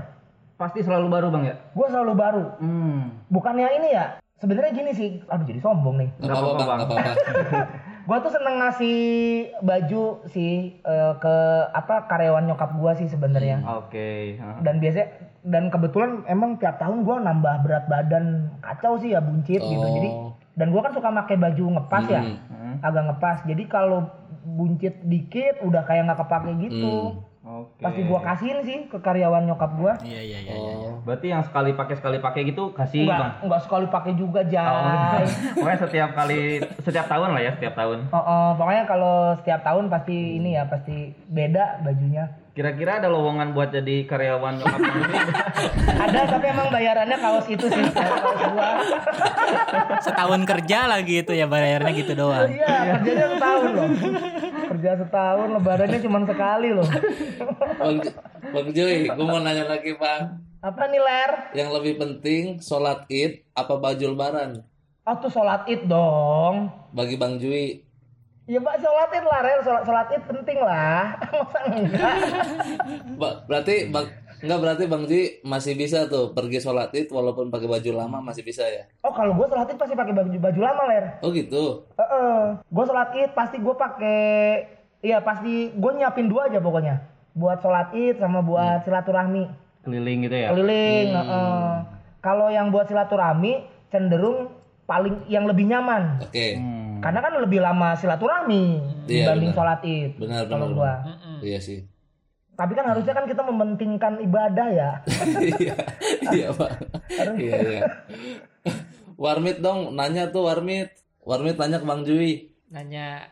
Pasti 0.55 0.79
selalu 0.85 1.07
baru 1.11 1.27
bang 1.33 1.43
ya. 1.51 1.55
Gua 1.75 1.87
selalu 1.91 2.13
baru. 2.15 2.45
Hmm. 2.61 3.25
Bukannya 3.27 3.67
ini 3.81 3.89
ya. 3.91 4.21
Sebenarnya 4.39 4.71
gini 4.71 4.91
sih. 4.93 5.09
Aduh 5.27 5.45
jadi 5.47 5.59
sombong 5.59 5.99
nih. 5.99 6.09
Nggak 6.21 6.27
Nggak 6.29 6.37
apa-apa 6.37 6.63
bang, 6.63 6.77
nggak 6.77 6.89
apa-apa. 6.89 7.11
Gua 8.05 8.21
tuh 8.21 8.29
seneng 8.29 8.61
ngasih 8.61 8.99
baju 9.65 10.03
sih 10.29 10.77
eh, 10.77 11.13
ke 11.17 11.35
apa 11.73 12.05
karyawan 12.05 12.45
nyokap 12.45 12.77
gua 12.77 12.93
sih 12.93 13.09
sebenarnya. 13.09 13.65
Oke. 13.65 14.37
Hah. 14.37 14.61
Dan 14.61 14.77
biasanya 14.77 15.09
dan 15.41 15.73
kebetulan 15.73 16.21
emang 16.29 16.61
tiap 16.61 16.77
tahun 16.77 17.01
gua 17.01 17.17
nambah 17.17 17.65
berat 17.65 17.89
badan 17.89 18.53
kacau 18.61 19.01
sih 19.01 19.17
ya 19.17 19.25
buncit 19.25 19.57
gitu. 19.57 19.81
Oh. 19.81 19.89
Jadi 19.97 20.09
dan 20.53 20.69
gua 20.69 20.85
kan 20.85 20.93
suka 20.93 21.09
pakai 21.09 21.37
baju 21.41 21.65
ngepas 21.81 22.05
ya. 22.05 22.21
Hmm. 22.21 22.37
Hmm. 22.86 22.89
Agak 22.94 23.04
ngepas. 23.10 23.38
Jadi 23.50 23.63
kalau 23.65 24.00
buncit 24.46 25.01
dikit 25.01 25.65
udah 25.65 25.82
kayak 25.89 26.06
nggak 26.06 26.20
kepake 26.22 26.51
gitu. 26.70 27.18
Hmm. 27.18 27.34
Oke. 27.46 27.77
Pasti 27.77 28.01
gua 28.10 28.20
kasihin 28.25 28.60
sih 28.65 28.77
ke 28.89 28.98
karyawan 28.98 29.46
nyokap 29.46 29.77
gua. 29.77 29.94
Iya 30.01 30.22
iya 30.22 30.39
iya. 30.42 30.54
iya. 30.54 30.74
Oh. 30.82 30.98
Berarti 31.06 31.30
yang 31.30 31.46
sekali 31.46 31.77
pakai 31.77 31.96
sekali 32.01 32.18
pakai 32.18 32.42
gitu 32.50 32.74
kasih 32.74 33.06
bang. 33.06 33.13
Enggak, 33.13 33.32
enggak 33.46 33.62
sekali 33.70 33.86
pakai 33.94 34.13
juga, 34.18 34.42
Oh, 34.42 34.50
Jay. 34.50 35.25
Pokoknya 35.62 35.80
setiap 35.86 36.10
kali 36.18 36.39
setiap 36.82 37.06
tahun 37.06 37.30
lah 37.38 37.42
ya 37.46 37.51
setiap 37.54 37.74
tahun. 37.77 38.10
Oh, 38.10 38.18
oh, 38.18 38.48
pokoknya 38.58 38.84
kalau 38.89 39.38
setiap 39.38 39.62
tahun 39.62 39.94
pasti 39.94 40.42
ini 40.42 40.58
ya, 40.58 40.65
pasti 40.65 41.13
beda 41.30 41.86
bajunya. 41.86 42.25
Kira-kira 42.55 43.03
ada 43.03 43.12
lowongan 43.12 43.51
buat 43.51 43.67
jadi 43.67 44.07
karyawan 44.07 44.63
nyokap? 44.63 44.79
Ada 46.07 46.19
tapi 46.24 46.45
emang 46.55 46.71
bayarannya 46.71 47.17
kaos 47.19 47.51
itu 47.51 47.67
sih, 47.67 47.83
kaos 47.91 48.39
gua. 48.55 48.69
Setahun 50.00 50.47
kerja 50.47 50.88
lagi 50.88 51.19
itu 51.19 51.35
ya 51.35 51.51
bayarnya 51.51 51.91
gitu 51.91 52.15
doang. 52.15 52.47
Iya, 52.47 52.95
kerjanya 52.95 53.27
setahun 53.35 53.69
loh. 53.75 53.89
Kerja 54.71 54.91
setahun, 55.03 55.47
lebarannya 55.51 56.00
cuma 56.00 56.19
sekali 56.24 56.69
loh. 56.71 56.88
Bang, 57.75 57.97
Bang 58.55 58.67
Jui, 58.71 59.12
gue 59.12 59.25
mau 59.27 59.39
nanya 59.43 59.67
lagi 59.67 59.91
bang. 60.00 60.39
Apa 60.63 60.83
nih, 60.88 61.01
Ler? 61.03 61.31
Yang 61.59 61.69
lebih 61.75 61.93
penting 62.00 62.43
sholat 62.63 63.03
id 63.12 63.43
apa 63.51 63.75
baju 63.75 64.05
lebaran? 64.15 64.63
Oh, 65.03 65.15
tuh 65.19 65.27
sholat 65.27 65.67
id 65.67 65.91
dong. 65.91 66.71
Bagi 66.95 67.19
Bang 67.19 67.35
Jui. 67.35 67.83
Ya, 68.45 68.61
Pak, 68.61 68.77
sholat 68.77 69.09
id 69.09 69.25
lah, 69.25 69.39
Ler. 69.41 69.59
Sholat, 69.65 69.83
sholat 69.83 70.07
id 70.11 70.23
penting 70.23 70.57
lah. 70.61 71.17
Masa 71.33 71.59
enggak? 71.65 72.15
Ba- 73.17 73.39
berarti 73.45 73.89
bang 73.89 74.07
Enggak 74.35 74.59
berarti 74.61 74.83
Bang 74.85 75.07
Jui 75.07 75.41
masih 75.41 75.73
bisa 75.73 76.05
tuh 76.05 76.29
pergi 76.29 76.61
sholat 76.61 76.93
id 76.93 77.09
walaupun 77.09 77.49
pakai 77.49 77.65
baju 77.65 77.91
lama 77.95 78.21
masih 78.21 78.45
bisa 78.45 78.61
ya? 78.61 78.85
Oh, 79.01 79.09
kalau 79.09 79.33
gue 79.33 79.47
sholat 79.47 79.65
id 79.65 79.79
pasti 79.79 79.95
pakai 79.95 80.13
baju, 80.13 80.29
baju 80.37 80.59
lama, 80.59 80.83
Ler. 80.85 81.05
Oh 81.23 81.33
gitu. 81.33 81.89
Heeh. 81.95 82.59
Gue 82.61 82.83
sholat 82.85 83.09
id 83.15 83.31
pasti 83.33 83.57
gue 83.57 83.73
pakai 83.73 84.21
Iya 85.01 85.21
pasti 85.21 85.69
gue 85.69 85.91
nyiapin 85.93 86.25
dua 86.25 86.49
aja 86.49 86.57
pokoknya 86.57 86.97
buat 87.33 87.61
sholat 87.61 87.93
id 87.93 88.17
sama 88.17 88.41
buat 88.41 88.81
silaturahmi 88.81 89.45
Keliling 89.81 90.25
gitu 90.25 90.33
ya. 90.35 90.49
keliling. 90.49 91.07
heeh. 91.13 91.69
Kalau 92.19 92.49
yang 92.49 92.73
buat 92.73 92.89
silaturahmi 92.89 93.53
cenderung 93.89 94.49
paling 94.85 95.25
yang 95.25 95.45
lebih 95.45 95.69
nyaman 95.69 96.25
Oke. 96.25 96.57
Hmm. 96.57 96.75
Karena 97.05 97.19
kan 97.21 97.33
lebih 97.38 97.62
lama 97.62 97.93
silaturahmi 97.93 98.65
Iya, 99.05 99.29
dibanding 99.29 99.53
benar. 99.53 99.57
sholat 99.62 99.79
id. 99.85 100.12
Benar 100.17 100.43
Kalau 100.45 100.67
benar. 100.67 100.75
gua. 100.75 100.93
benar. 101.05 101.39
Iya 101.39 101.59
sih. 101.62 101.79
Tapi 102.51 102.71
kan 102.71 102.85
harusnya 102.88 103.13
kan 103.13 103.25
kita 103.25 103.41
mementingkan 103.43 104.13
ibadah 104.19 104.67
ya. 104.67 104.91
Iya. 105.38 105.75
Iya, 106.25 106.47
Pak. 106.50 106.71
Iya, 107.35 107.55
iya. 107.62 107.81
Warmit 109.15 109.59
dong, 109.59 109.93
nanya 109.93 110.27
tuh 110.27 110.43
Warmit. 110.43 110.89
Warmit 111.19 111.55
tanya 111.55 111.77
ke 111.77 111.85
Bang 111.85 112.01
Jui. 112.01 112.50
Nanya 112.67 113.29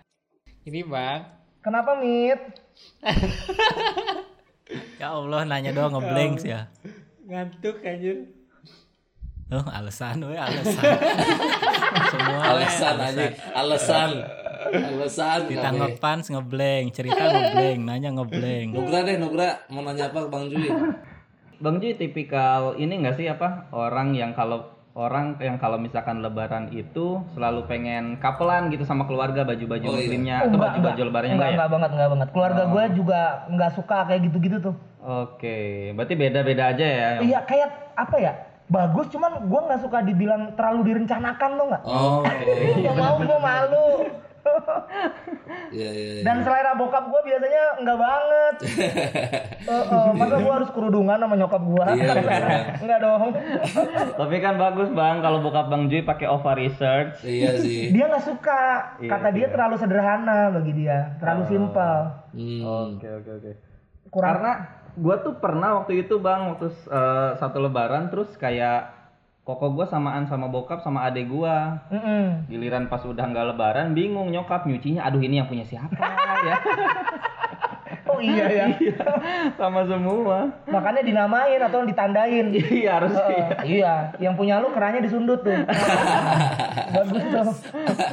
ini 0.63 0.83
bang, 0.83 1.25
Kenapa 1.59 1.95
mit? 1.95 2.39
Ya 4.95 5.11
Allah 5.11 5.43
nanya 5.43 5.69
doang 5.69 5.93
ngeblank 5.93 6.39
sih 6.39 6.49
ya. 6.49 6.67
ngantuk 7.23 7.79
anjir. 7.79 8.27
Oh, 9.53 9.65
alasan 9.69 10.17
we 10.19 10.33
alasan. 10.33 10.81
Semua 12.09 12.41
Alasan 12.51 12.95
aja, 12.97 13.25
alasan. 13.53 14.09
Alasan. 14.65 15.39
kami. 15.45 15.51
Ditanggapan 15.53 16.17
ngeblank, 16.23 16.85
cerita 16.89 17.21
ngeblank, 17.23 17.79
nanya 17.79 18.09
ngeblank. 18.11 18.69
Nugra 18.71 18.99
deh, 19.01 19.15
Nugra. 19.15 19.61
Mau 19.69 19.81
nanya 19.81 20.09
apa 20.09 20.19
ke 20.19 20.29
Bang 20.29 20.49
Jui? 20.49 20.65
Bang 21.55 21.77
Jui 21.77 21.93
tipikal 21.93 22.73
ini 22.75 22.97
enggak 22.97 23.13
sih 23.13 23.29
apa 23.29 23.69
orang 23.69 24.11
yang 24.11 24.33
kalau 24.33 24.67
orang 24.93 25.37
yang 25.37 25.57
kalau 25.57 25.77
misalkan 25.77 26.19
lebaran 26.19 26.69
itu 26.69 27.17
selalu 27.31 27.65
pengen 27.65 28.17
kapelan 28.17 28.69
gitu 28.69 28.83
sama 28.83 29.05
keluarga 29.05 29.41
baju-baju 29.43 29.81
Oh, 29.83 29.91
iya. 29.91 29.97
muslimnya 29.99 30.35
Oh, 30.39 30.45
atau 30.47 30.57
baju-baju 30.59 31.01
lebarannya 31.03 31.29
enggak, 31.31 31.37
enggak 31.37 31.45
ya? 31.45 31.53
enggak 31.55 31.69
banget, 31.71 31.89
enggak 31.91 32.09
banget. 32.09 32.27
Keluarga 32.29 32.63
gue 32.67 32.83
juga 32.95 33.21
enggak 33.47 33.71
suka 33.71 33.97
kayak 34.05 34.21
gitu-gitu 34.23 34.57
tuh. 34.61 34.75
Oke, 34.99 35.57
berarti 35.93 36.13
beda-beda 36.15 36.63
aja 36.69 36.85
ya. 36.85 37.07
yang- 37.11 37.23
Iya, 37.23 37.39
kayak 37.43 37.69
apa 37.93 38.15
ya? 38.17 38.33
Bagus, 38.71 39.11
cuman 39.11 39.43
gue 39.43 39.59
nggak 39.59 39.81
suka 39.83 39.99
dibilang 40.01 40.55
terlalu 40.55 40.95
direncanakan 40.95 41.49
tuh 41.59 41.65
nggak? 41.67 41.83
Oh, 41.83 42.23
Gak 42.87 42.95
mau, 42.95 43.15
gue 43.19 43.39
malu. 43.39 43.87
iya 45.71 45.89
iya. 45.95 46.11
iya. 46.19 46.23
Dan 46.27 46.43
selera 46.43 46.75
bokap 46.75 47.07
gue 47.07 47.21
biasanya 47.31 47.63
enggak 47.79 47.99
banget. 47.99 48.55
Eh, 49.63 49.71
eh, 49.71 50.11
masa 50.19 50.43
gue 50.43 50.51
harus 50.51 50.69
kerudungan 50.75 51.15
sama 51.15 51.39
nyokap 51.39 51.63
gue? 51.63 51.85
Iya, 51.95 52.11
bener. 52.19 52.43
enggak 52.83 52.99
dong. 52.99 53.31
Tapi 54.19 54.35
kan 54.43 54.59
bagus 54.59 54.91
bang 54.91 55.23
kalau 55.23 55.39
bokap 55.39 55.71
bang 55.71 55.87
Jui 55.87 56.03
pakai 56.03 56.27
Ova 56.27 56.51
Research. 56.51 57.23
Iya 57.23 57.63
sih. 57.63 57.95
Dia 57.95 58.11
nggak 58.11 58.27
suka. 58.27 58.63
Iya, 58.99 59.07
Kata 59.07 59.31
dia 59.31 59.47
iya. 59.47 59.53
terlalu 59.55 59.75
sederhana 59.79 60.51
bagi 60.51 60.71
dia, 60.75 61.15
terlalu 61.23 61.41
simpel. 61.47 61.95
Hmm. 62.35 62.59
Oke 62.99 63.07
oke 63.07 63.29
oke. 63.39 63.51
Kurang 64.11 64.27
Karena 64.35 64.51
gue 64.93 65.15
tuh 65.25 65.33
pernah 65.41 65.81
waktu 65.81 66.05
itu 66.05 66.21
bang 66.21 66.53
waktu 66.53 66.69
eh, 66.69 67.29
satu 67.37 67.57
lebaran 67.59 68.13
terus 68.13 68.29
kayak 68.37 68.93
koko 69.43 69.75
gue 69.75 69.85
samaan 69.91 70.23
sama 70.23 70.47
bokap 70.47 70.79
sama 70.79 71.03
adek 71.03 71.27
gue. 71.27 71.57
Mm-mm. 71.91 72.47
Giliran 72.47 72.87
pas 72.87 73.03
udah 73.03 73.25
nggak 73.27 73.53
lebaran 73.53 73.91
bingung 73.91 74.31
nyokap 74.31 74.63
nyucinya. 74.63 75.03
Aduh 75.03 75.19
ini 75.19 75.41
yang 75.41 75.51
punya 75.51 75.67
siapa 75.67 75.91
ya? 76.47 76.55
Oh 78.07 78.19
iya 78.21 78.45
ya. 78.47 78.65
Iya, 78.83 79.03
sama 79.59 79.83
semua. 79.83 80.47
Makanya 80.69 81.01
dinamain 81.03 81.59
atau 81.59 81.83
ditandain. 81.83 82.55
Iya 82.83 82.91
harus 83.01 83.11
Heeh, 83.11 83.35
iya. 83.35 83.51
iya, 83.67 83.95
yang 84.23 84.37
punya 84.39 84.61
lu 84.63 84.71
kerannya 84.71 85.03
disundut 85.03 85.43
tuh. 85.43 85.59
Bagus 86.93 87.23
tuh. 87.27 87.47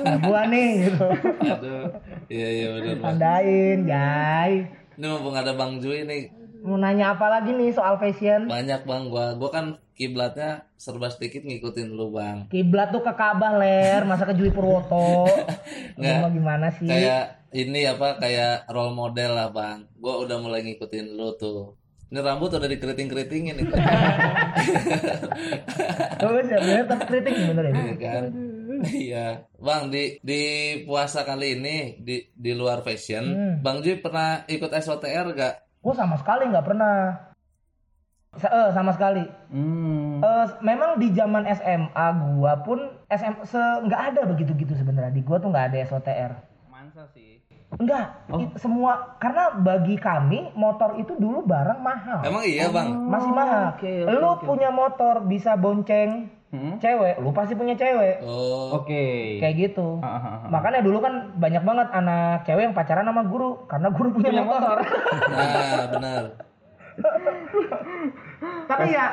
Nah, 0.03 0.19
gua 0.25 0.49
nih 0.49 0.89
gitu. 0.89 1.09
Aduh. 1.47 1.85
Iya 2.27 2.49
iya 2.49 2.67
benar. 2.75 2.97
Tandain, 3.07 3.79
Jai. 3.87 4.53
Ini 4.99 5.07
mumpung 5.07 5.37
ada 5.37 5.53
Bang 5.55 5.79
Jui 5.79 6.03
nih 6.05 6.40
Mau 6.61 6.77
nanya 6.77 7.13
apa 7.13 7.27
lagi 7.27 7.51
nih 7.51 7.71
soal 7.71 7.97
fashion? 7.97 8.45
banyak 8.47 8.83
bang 8.83 9.03
gua 9.07 9.33
gua 9.35 9.49
kan 9.49 9.67
kiblatnya 9.93 10.69
serba 10.75 11.09
sedikit 11.09 11.41
ngikutin 11.41 11.89
lu 11.91 12.11
bang 12.11 12.49
Kiblat 12.49 12.89
tuh 12.89 13.01
ke 13.01 13.13
Ka'bah 13.13 13.55
ler, 13.55 14.05
masa 14.05 14.25
ke 14.25 14.33
Jui 14.33 14.49
Purwoto. 14.49 15.25
Nggak. 15.97 16.19
mau 16.19 16.29
gimana 16.29 16.69
sih? 16.71 16.85
kayak 16.85 17.25
ini 17.51 17.85
apa 17.85 18.17
kayak 18.17 18.65
role 18.67 18.93
model 18.93 19.31
lah 19.33 19.49
bang 19.49 19.89
gua 19.97 20.21
udah 20.21 20.37
mulai 20.37 20.61
ngikutin 20.63 21.13
lu 21.13 21.33
tuh 21.35 21.77
ini 22.07 22.19
rambut 22.19 22.51
udah 22.51 22.67
dikeriting 22.67 23.09
keritingin 23.09 23.55
nih 23.57 23.67
Oh, 26.21 26.37
sebenarnya 26.37 26.85
tapi 26.85 27.05
kritik 27.07 27.33
bener 27.33 27.65
ya. 27.65 27.73
Iya 27.73 27.95
kan 27.97 28.25
iya 28.87 29.27
bang 29.57 29.89
di 29.89 30.17
di 30.21 30.43
puasa 30.83 31.21
kali 31.23 31.55
ini 31.55 31.77
di 31.99 32.25
di 32.31 32.53
luar 32.53 32.81
fashion 32.81 33.25
Hmm. 33.27 33.55
bang 33.61 33.81
Jui 33.81 33.97
pernah 33.99 34.45
ikut 34.47 34.69
SOTR 34.71 35.27
gak 35.33 35.55
Gua 35.81 35.95
sama 35.95 36.17
sekali 36.17 36.45
nggak 36.47 36.67
pernah. 36.67 36.97
Sa- 38.31 38.53
eh, 38.53 38.71
sama 38.71 38.93
sekali. 38.93 39.25
Hmm. 39.51 40.21
Eh, 40.21 40.47
memang 40.61 40.97
di 40.97 41.11
zaman 41.11 41.49
SMA 41.49 42.07
gua 42.31 42.61
pun 42.61 42.79
SM 43.09 43.43
se- 43.43 43.81
nggak 43.83 44.03
ada 44.15 44.23
begitu-gitu 44.25 44.71
sebenarnya. 44.73 45.11
Di 45.11 45.21
gua 45.21 45.41
tuh 45.41 45.51
nggak 45.51 45.67
ada 45.67 45.79
SOTR. 45.83 46.33
Mansa 46.69 47.09
sih. 47.11 47.43
Enggak, 47.71 48.27
i- 48.35 48.51
semua 48.59 49.15
karena 49.17 49.55
bagi 49.55 49.95
kami 49.95 50.51
motor 50.53 50.99
itu 50.99 51.15
dulu 51.15 51.47
barang 51.47 51.79
mahal. 51.79 52.19
emang 52.21 52.43
iya 52.43 52.67
bang 52.67 52.91
Masih 52.91 53.31
mahal. 53.31 53.65
oke, 53.73 53.87
oke, 54.05 54.11
lu 54.11 54.27
oke. 54.29 54.43
punya 54.45 54.71
motor 54.75 55.23
bisa 55.23 55.55
bonceng 55.55 56.27
Hmm? 56.51 56.83
cewek, 56.83 57.15
lu 57.23 57.31
pasti 57.31 57.55
punya 57.55 57.79
cewek. 57.79 58.27
oh 58.27 58.83
Oke. 58.83 59.39
Kayak 59.39 59.71
gitu. 59.71 60.03
Ah, 60.03 60.19
ah. 60.19 60.51
Makanya 60.51 60.83
dulu 60.83 60.99
kan 60.99 61.31
banyak 61.39 61.63
banget 61.63 61.89
anak 61.95 62.43
cewek 62.43 62.67
yang 62.67 62.75
pacaran 62.75 63.07
sama 63.07 63.23
guru 63.23 63.71
karena 63.71 63.87
guru 63.95 64.11
punya, 64.19 64.35
Punya 64.35 64.43
motor. 64.43 64.79
nah 65.31 65.83
benar 65.95 66.23
Tapi 68.67 68.87
ya, 68.91 69.07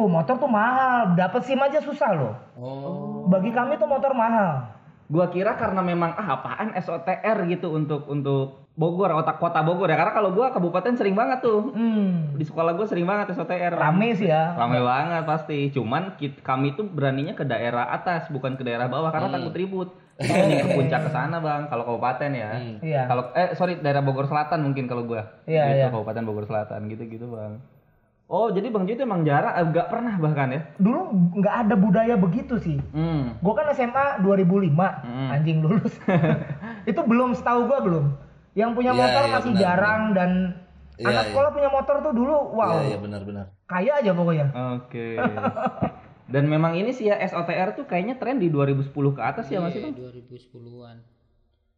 oh 0.00 0.08
motor 0.08 0.40
tuh 0.40 0.48
mahal, 0.48 1.12
dapet 1.12 1.44
SIM 1.44 1.60
aja 1.60 1.84
susah 1.84 2.10
loh. 2.16 2.34
oh 2.56 3.28
Bagi 3.28 3.52
kami 3.52 3.76
tuh 3.76 3.88
motor 3.88 4.16
mahal. 4.16 4.72
Gua 5.12 5.28
kira 5.28 5.52
karena 5.60 5.84
memang 5.84 6.16
ah 6.16 6.40
apaan 6.40 6.72
SOTR 6.72 7.36
gitu 7.52 7.68
untuk 7.68 8.08
untuk 8.08 8.61
Bogor, 8.72 9.12
otak 9.12 9.36
kota 9.36 9.60
Bogor 9.60 9.84
ya. 9.84 9.94
Karena 9.94 10.12
kalau 10.12 10.32
gua 10.32 10.48
kabupaten 10.48 10.96
sering 10.96 11.12
banget 11.12 11.40
tuh. 11.40 11.70
Hmm, 11.70 12.32
Di 12.32 12.42
sekolah 12.42 12.72
gua 12.72 12.88
sering 12.88 13.04
banget 13.04 13.36
SOTR. 13.36 13.76
rame 13.76 14.16
sih 14.16 14.24
ya. 14.24 14.56
Rame 14.56 14.80
banget 14.80 15.22
pasti. 15.22 15.68
Cuman 15.68 16.16
kit- 16.16 16.40
kami 16.40 16.72
tuh 16.72 16.86
beraninya 16.86 17.32
ke 17.32 17.44
daerah 17.44 17.90
atas 17.90 18.26
bukan 18.26 18.56
ke 18.56 18.62
daerah 18.62 18.88
bawah 18.88 19.12
karena 19.12 19.28
takut 19.30 19.52
ribut. 19.52 19.88
Ini 20.22 20.54
ke 20.58 20.68
puncak 20.72 21.00
ke 21.02 21.10
sana, 21.10 21.36
Bang, 21.38 21.66
kalau 21.66 21.84
kabupaten 21.84 22.30
ya. 22.30 22.50
Hmm. 22.54 22.76
Iya. 22.80 23.02
Kalau 23.04 23.22
eh 23.32 23.52
sorry 23.52 23.76
daerah 23.76 24.00
Bogor 24.00 24.24
Selatan 24.24 24.60
mungkin 24.62 24.84
kalau 24.86 25.04
gua. 25.04 25.36
Iya, 25.44 25.62
gitu, 25.66 25.76
iya. 25.78 25.86
Kabupaten 25.88 26.22
Bogor 26.24 26.44
Selatan 26.46 26.80
gitu-gitu, 26.86 27.28
Bang. 27.28 27.60
Oh, 28.24 28.48
jadi 28.48 28.72
Bang 28.72 28.88
Ju 28.88 28.96
itu 28.96 29.04
emang 29.04 29.20
jarang 29.22 29.52
eh, 29.52 29.64
nggak 29.66 29.92
pernah 29.92 30.16
bahkan 30.16 30.48
ya. 30.48 30.64
Dulu 30.78 31.00
nggak 31.36 31.54
ada 31.62 31.74
budaya 31.76 32.16
begitu 32.16 32.56
sih. 32.56 32.80
Hmm. 32.88 33.36
Gue 33.36 33.52
kan 33.52 33.68
SMA 33.68 34.24
2005, 34.24 34.72
Hmm. 34.72 35.28
anjing 35.28 35.60
lulus. 35.60 35.92
itu 36.88 36.96
belum 36.98 37.36
setahu 37.36 37.68
gue 37.68 37.78
belum. 37.82 38.06
Yang 38.52 38.70
punya 38.76 38.92
Iya, 38.92 39.00
motor 39.00 39.22
iya, 39.24 39.32
masih 39.32 39.50
benar, 39.52 39.62
jarang 39.64 40.02
dan 40.12 40.30
Iya, 41.00 41.06
anak 41.08 41.24
iya. 41.24 41.30
sekolah 41.32 41.50
punya 41.50 41.68
motor 41.72 41.96
tuh 42.04 42.12
dulu 42.12 42.36
wow, 42.52 42.72
iya 42.78 42.94
iya 42.94 42.98
benar-benar 43.00 43.46
kaya 43.64 43.92
aja 43.98 44.12
pokoknya. 44.12 44.46
Oke. 44.76 45.16
Dan 46.32 46.48
memang 46.48 46.72
ini 46.72 46.92
sih 46.92 47.12
ya 47.12 47.20
SOTR 47.20 47.76
tuh 47.76 47.84
kayaknya 47.84 48.16
tren 48.16 48.40
di 48.40 48.48
2010 48.48 48.88
ke 49.12 49.20
atas 49.20 49.52
ya 49.52 49.60
masih 49.60 49.84
Iya, 49.84 49.92
Bang? 49.92 49.94
2010-an. 50.32 50.96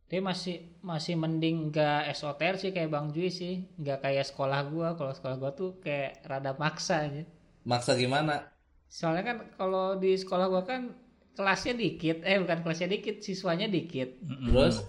Tapi 0.04 0.20
masih 0.22 0.56
masih 0.78 1.14
mending 1.18 1.74
gak 1.74 2.06
SOTR 2.14 2.54
sih 2.54 2.70
kayak 2.70 2.87
Bang 2.87 3.10
Jui 3.10 3.34
sih, 3.34 3.66
nggak 3.74 3.98
kayak 4.04 4.22
sekolah 4.28 4.62
gua. 4.70 4.94
Kalau 4.94 5.10
sekolah 5.10 5.37
gua 5.38 5.50
tuh 5.54 5.82
kayak 5.82 6.22
rada 6.22 6.54
maksa 6.54 7.02
aja. 7.02 7.26
maksa 7.64 7.96
gimana 7.96 8.52
Soalnya 8.87 9.24
kan 9.24 9.37
kalau 9.56 9.96
di 9.96 10.14
sekolah 10.14 10.46
gua 10.46 10.62
kan 10.62 10.94
kelasnya 11.34 11.74
dikit, 11.74 12.22
eh 12.22 12.38
bukan 12.38 12.62
kelasnya 12.62 12.92
dikit, 12.92 13.24
siswanya 13.26 13.66
dikit. 13.66 14.22
terus 14.22 14.87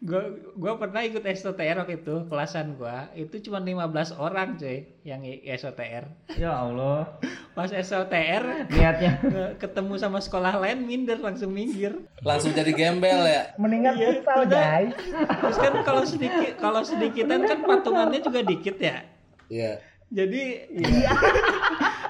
Gua 0.00 0.24
gua 0.56 0.72
pernah 0.74 1.04
ikut 1.04 1.20
SOTR 1.20 1.76
waktu 1.76 2.00
itu, 2.00 2.24
kelasan 2.24 2.72
gua 2.74 3.12
itu 3.12 3.36
cuma 3.44 3.60
15 3.60 3.84
orang 4.16 4.56
cuy 4.56 4.96
yang 5.04 5.20
SOTR. 5.46 6.08
Ya 6.34 6.56
Allah. 6.56 7.20
Pas 7.52 7.68
SOTR 7.68 8.64
Niatnya. 8.66 9.20
ketemu 9.62 9.94
sama 9.96 10.16
sekolah 10.18 10.56
lain 10.56 10.82
minder 10.82 11.20
langsung 11.20 11.50
minggir. 11.50 12.00
langsung 12.20 12.50
jadi 12.50 12.72
gembel 12.72 13.20
ya 13.22 13.52
Mendingan 13.56 13.92
Iya, 13.92 14.08
futsal, 14.16 14.36
udah. 14.40 14.62
Jai. 14.62 14.84
Terus 15.36 15.56
kan 15.58 15.74
kalau 15.82 16.02
sedikit 16.02 16.52
kalau 16.56 16.80
sedikitan 16.80 17.40
kan 17.44 17.58
patungannya 17.60 18.20
juga 18.20 18.40
dikit 18.40 18.76
ya. 18.76 19.04
iya 19.48 19.84
Jadi 20.08 20.42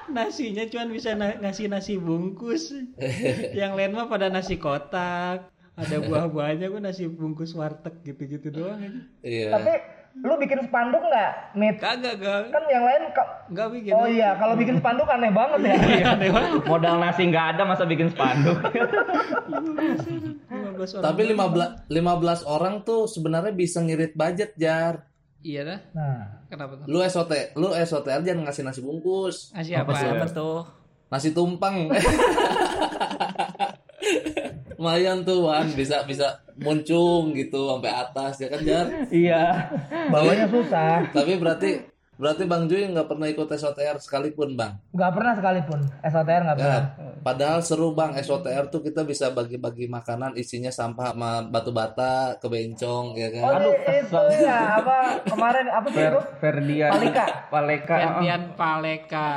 nasinya 0.09 0.63
cuma 0.65 0.87
bisa 0.87 1.11
na- 1.11 1.37
ngasih 1.37 1.67
nasi 1.67 1.95
bungkus. 1.95 2.71
Yang 3.59 3.71
lain 3.75 3.91
mah 3.91 4.07
pada 4.07 4.27
nasi 4.27 4.55
kotak. 4.55 5.51
Ada 5.81 5.97
buah-buahnya 5.99 6.65
gue 6.67 6.79
nasi 6.79 7.03
bungkus 7.05 7.51
warteg 7.51 7.97
gitu-gitu 8.01 8.47
doang 8.49 8.77
aja. 8.77 8.99
iya 9.21 9.49
Tapi 9.51 9.73
lu 10.17 10.35
bikin 10.35 10.59
spanduk 10.61 10.99
nggak, 11.01 11.31
Mit? 11.53 11.75
Kagak 11.77 12.15
gak 12.17 12.51
Kan 12.51 12.63
yang 12.67 12.83
lain 12.83 13.03
ka- 13.11 13.47
nggak 13.47 13.67
bikin. 13.71 13.91
Oh 13.91 14.05
iya, 14.05 14.35
kalau 14.35 14.53
bikin 14.53 14.75
spanduk 14.75 15.07
aneh 15.07 15.31
banget 15.31 15.59
ya. 15.63 15.75
Iya, 15.79 16.05
aneh 16.13 16.29
banget. 16.29 16.51
Modal 16.65 16.95
nasi 16.97 17.21
nggak 17.25 17.45
ada 17.51 17.63
masa 17.63 17.83
bikin 17.83 18.07
spanduk. 18.07 18.59
15 19.51 20.51
orang. 20.91 21.03
tapi 21.03 21.21
15 21.27 21.89
15 21.89 21.93
orang 22.45 22.75
tuh 22.81 23.05
sebenarnya 23.05 23.51
bisa 23.51 23.79
ngirit 23.79 24.13
budget 24.13 24.53
jar 24.55 25.07
Iya 25.39 25.65
dah. 25.65 25.79
Nah, 25.91 26.45
Kenapa 26.47 26.73
tuh? 26.75 26.85
lu 26.85 27.01
SOT 27.01 27.31
lu 27.55 27.69
SOTR 27.71 28.21
jangan 28.21 28.45
ngasih 28.45 28.61
nasi 28.61 28.79
bungkus 28.79 29.49
Ngasih 29.51 29.73
apa? 29.75 29.89
Apa 29.89 30.25
tuh? 30.27 30.61
nasi 31.07 31.29
tumpeng 31.31 31.89
lumayan 34.81 35.21
tuh 35.21 35.45
Wan 35.45 35.69
bisa 35.77 36.01
bisa 36.09 36.41
muncung 36.57 37.37
gitu 37.37 37.69
sampai 37.69 37.93
atas 37.93 38.41
ya 38.41 38.49
kan 38.49 38.59
jar 38.65 38.85
iya. 39.13 39.69
bawanya 40.09 40.49
susah. 40.49 41.05
tapi 41.13 41.37
berarti 41.37 41.85
berarti 42.17 42.49
bang 42.49 42.65
Jui 42.69 42.85
nggak 42.89 43.05
pernah 43.09 43.29
ikut 43.29 43.45
SOTR 43.45 43.97
sekalipun 44.01 44.53
bang 44.53 44.77
Nggak 44.93 45.11
pernah 45.17 45.33
sekalipun. 45.33 45.79
SOTR 46.05 46.41
nggak 46.45 46.57
pernah. 46.61 46.83
Ya, 46.85 47.17
padahal 47.25 47.59
seru 47.65 47.97
bang 47.97 48.13
SOTR 48.13 48.69
tuh 48.69 48.85
kita 48.85 49.01
bisa 49.01 49.33
bagi-bagi 49.33 49.89
makanan 49.89 50.37
isinya 50.37 50.69
sampah 50.69 51.17
sama 51.17 51.41
batu 51.49 51.73
bata 51.73 52.37
ke 52.37 52.45
bencong 52.45 53.17
ya 53.17 53.25
Oh 53.41 53.57
kan 53.57 53.61
ini 53.65 54.05
itu 54.05 54.21
ya 54.37 54.77
apa 54.77 54.97
kemarin 55.25 55.65
apa 55.73 55.87
sih 55.89 55.97
Fer 55.97 56.13
itu? 56.13 56.21
Ferdian. 56.37 56.89
Palika. 56.93 57.25
Paleka. 57.49 57.95
Ferdian 57.97 58.41
Paleka. 58.53 59.29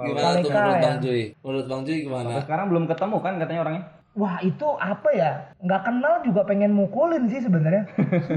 gimana 0.00 0.36
tuh 0.40 0.48
Paleka 0.48 0.56
menurut 0.56 0.72
ya. 0.72 0.80
bang 0.80 0.96
Jui 1.04 1.24
menurut 1.44 1.66
bang 1.68 1.82
Jui 1.84 1.98
Sampai 2.00 2.04
gimana 2.08 2.40
sekarang 2.40 2.66
belum 2.72 2.84
ketemu 2.88 3.16
kan 3.20 3.32
katanya 3.36 3.60
orangnya. 3.68 3.99
Wah 4.10 4.42
itu 4.42 4.66
apa 4.74 5.06
ya? 5.14 5.54
Nggak 5.62 5.82
kenal 5.86 6.14
juga 6.26 6.42
pengen 6.42 6.74
mukulin 6.74 7.30
sih 7.30 7.38
sebenarnya. 7.38 7.86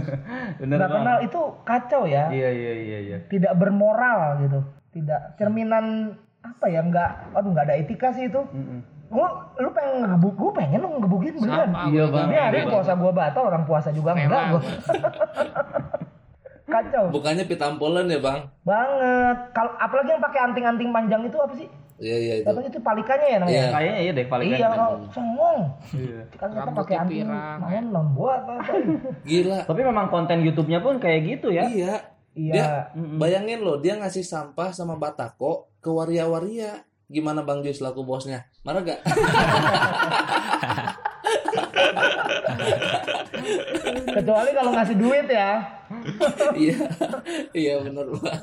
Bener 0.61 0.77
Nggak 0.77 0.91
kenal 0.91 1.17
itu 1.21 1.39
kacau 1.65 2.05
ya. 2.05 2.29
Iya 2.29 2.49
iya 2.49 2.73
iya 2.77 2.97
iya. 3.01 3.17
Tidak 3.25 3.57
bermoral 3.57 4.37
gitu. 4.41 4.59
Tidak 4.93 5.33
cerminan 5.35 6.13
apa 6.39 6.65
ya? 6.69 6.85
Nggak, 6.85 7.09
aduh 7.33 7.49
nggak 7.51 7.65
ada 7.67 7.75
etika 7.75 8.13
sih 8.13 8.29
itu. 8.29 8.37
Mm-mm. 8.53 8.79
Gua, 9.09 9.29
lu 9.57 9.69
pengen 9.69 10.01
ngegebuk, 10.01 10.33
gua 10.33 10.51
pengen 10.55 10.79
lu 10.79 10.89
ngegebukin 10.93 11.33
beneran. 11.37 11.69
Sama, 11.69 11.85
Iya, 11.85 12.03
Bang. 12.05 12.25
juga. 12.25 12.33
Biarin 12.33 12.65
puasa 12.67 12.91
gua 12.93 13.11
batal, 13.11 13.43
orang 13.45 13.63
puasa 13.63 13.89
juga 13.89 14.09
enggak 14.13 14.25
Memang. 14.25 14.47
gua. 14.51 14.61
Kacau 16.63 17.11
Bukannya 17.11 17.45
pitampolan 17.45 18.07
ya 18.07 18.17
bang? 18.17 18.39
banget. 18.63 19.37
Kalau 19.51 19.71
apalagi 19.75 20.09
yang 20.09 20.23
pakai 20.23 20.39
anting-anting 20.43 20.89
panjang 20.89 21.21
itu 21.23 21.37
apa 21.37 21.53
sih? 21.53 21.67
Iya 22.01 22.17
iya 22.17 22.33
itu. 22.41 22.47
Katanya 22.49 22.69
itu 22.69 22.81
palikannya 22.81 23.27
ya 23.27 23.37
namanya. 23.37 23.53
Iya. 23.53 23.69
Kayaknya 23.69 23.99
iya 24.01 24.11
deh 24.13 24.25
paling 24.29 24.47
Iya, 24.49 24.67
kalau 24.73 24.91
songong. 25.13 25.59
Iya. 25.93 26.21
Kan 26.37 26.49
kita 26.53 26.71
pakai 26.73 26.95
anting 26.97 27.27
pirang. 27.29 27.59
main 27.61 27.85
lembuat 27.93 28.41
apa. 28.49 28.73
Gila. 29.23 29.59
Tapi 29.69 29.81
memang 29.85 30.07
konten 30.09 30.37
YouTube-nya 30.41 30.79
pun 30.81 30.95
kayak 30.97 31.19
gitu 31.27 31.47
ya. 31.53 31.65
Iya. 31.69 31.93
Iya. 32.33 32.53
Dia 32.53 32.65
bayangin 33.21 33.61
loh 33.61 33.77
dia 33.77 33.93
ngasih 33.99 34.25
sampah 34.25 34.73
sama 34.73 34.97
batako 34.97 35.69
ke 35.77 35.89
waria-waria. 35.93 36.81
Gimana 37.11 37.45
Bang 37.45 37.61
Joy 37.61 37.75
selaku 37.77 38.01
bosnya? 38.01 38.49
Marah 38.65 38.81
gak? 38.81 38.99
Kecuali 44.17 44.49
kalau 44.55 44.71
ngasih 44.73 44.97
duit 44.97 45.27
ya. 45.29 45.51
iya. 46.57 46.77
Iya 47.53 47.73
benar 47.85 48.05
Bang. 48.09 48.41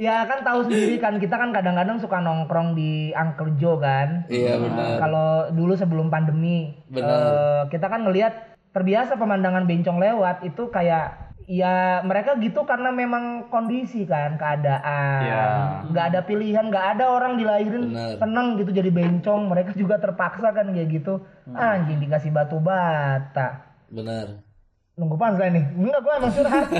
Ya 0.00 0.24
kan 0.24 0.40
tahu 0.42 0.64
sendiri 0.66 0.96
kan 0.96 1.20
kita 1.20 1.36
kan 1.36 1.52
kadang-kadang 1.52 2.00
suka 2.00 2.18
nongkrong 2.24 2.72
di 2.74 3.12
Uncle 3.12 3.52
Joe 3.60 3.78
kan. 3.78 4.24
Iya 4.32 4.56
benar. 4.58 4.96
Kalau 4.98 5.28
dulu 5.52 5.76
sebelum 5.76 6.08
pandemi, 6.08 6.72
Benar. 6.88 7.06
eh, 7.06 7.62
kita 7.68 7.86
kan 7.86 8.08
ngelihat 8.08 8.56
terbiasa 8.72 9.18
pemandangan 9.18 9.66
bencong 9.66 9.98
lewat 9.98 10.46
itu 10.46 10.70
kayak 10.70 11.29
ya 11.50 11.76
mereka 12.00 12.38
gitu 12.38 12.62
karena 12.62 12.94
memang 12.94 13.50
kondisi 13.50 14.06
kan 14.06 14.38
keadaan 14.38 15.18
Iya. 15.20 15.42
nggak 15.84 16.04
ada 16.08 16.20
pilihan 16.22 16.62
nggak 16.64 16.86
ada 16.94 17.10
orang 17.10 17.34
dilahirin 17.34 17.90
Benar. 17.90 18.22
seneng 18.22 18.54
gitu 18.54 18.70
jadi 18.70 18.86
bencong 18.88 19.50
mereka 19.50 19.74
juga 19.74 19.98
terpaksa 19.98 20.54
kan 20.54 20.70
kayak 20.70 20.86
gitu 20.92 21.18
Hmm. 21.44 21.58
anjing 21.58 21.98
dikasih 21.98 22.30
batu 22.30 22.62
bata 22.62 23.66
Benar. 23.90 24.46
nunggu 24.94 25.16
panselnya 25.16 25.50
nih 25.52 25.64
enggak 25.74 26.00
gue 26.00 26.12
emang 26.14 26.32
curhat 26.32 26.66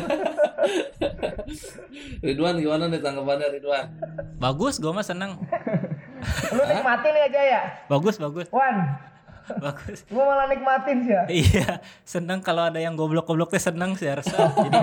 Ridwan 2.23 2.57
gimana 2.57 2.85
nih 2.87 3.01
tanggapannya 3.01 3.49
Ridwan? 3.51 3.87
Bagus, 4.39 4.77
gue 4.77 4.93
mah 4.93 5.03
seneng. 5.03 5.35
lu 6.53 6.63
nikmatin 6.63 7.11
ya 7.13 7.25
aja 7.27 7.41
ya 7.43 7.63
Bagus, 7.89 8.17
bagus, 8.17 8.47
Wan 8.51 8.77
bagus. 9.59 10.07
gue 10.07 10.23
malah 10.23 10.47
nikmatin 10.47 10.99
sih 11.03 11.15
ya 11.15 11.25
Iya, 11.27 11.69
seneng 12.07 12.45
kalau 12.45 12.69
ada 12.71 12.79
yang 12.79 12.95
goblok-goblok 12.95 13.51
teh 13.51 13.63
seneng 13.63 13.99
sih 13.99 14.07
harusnya. 14.07 14.53
Jadi 14.55 14.79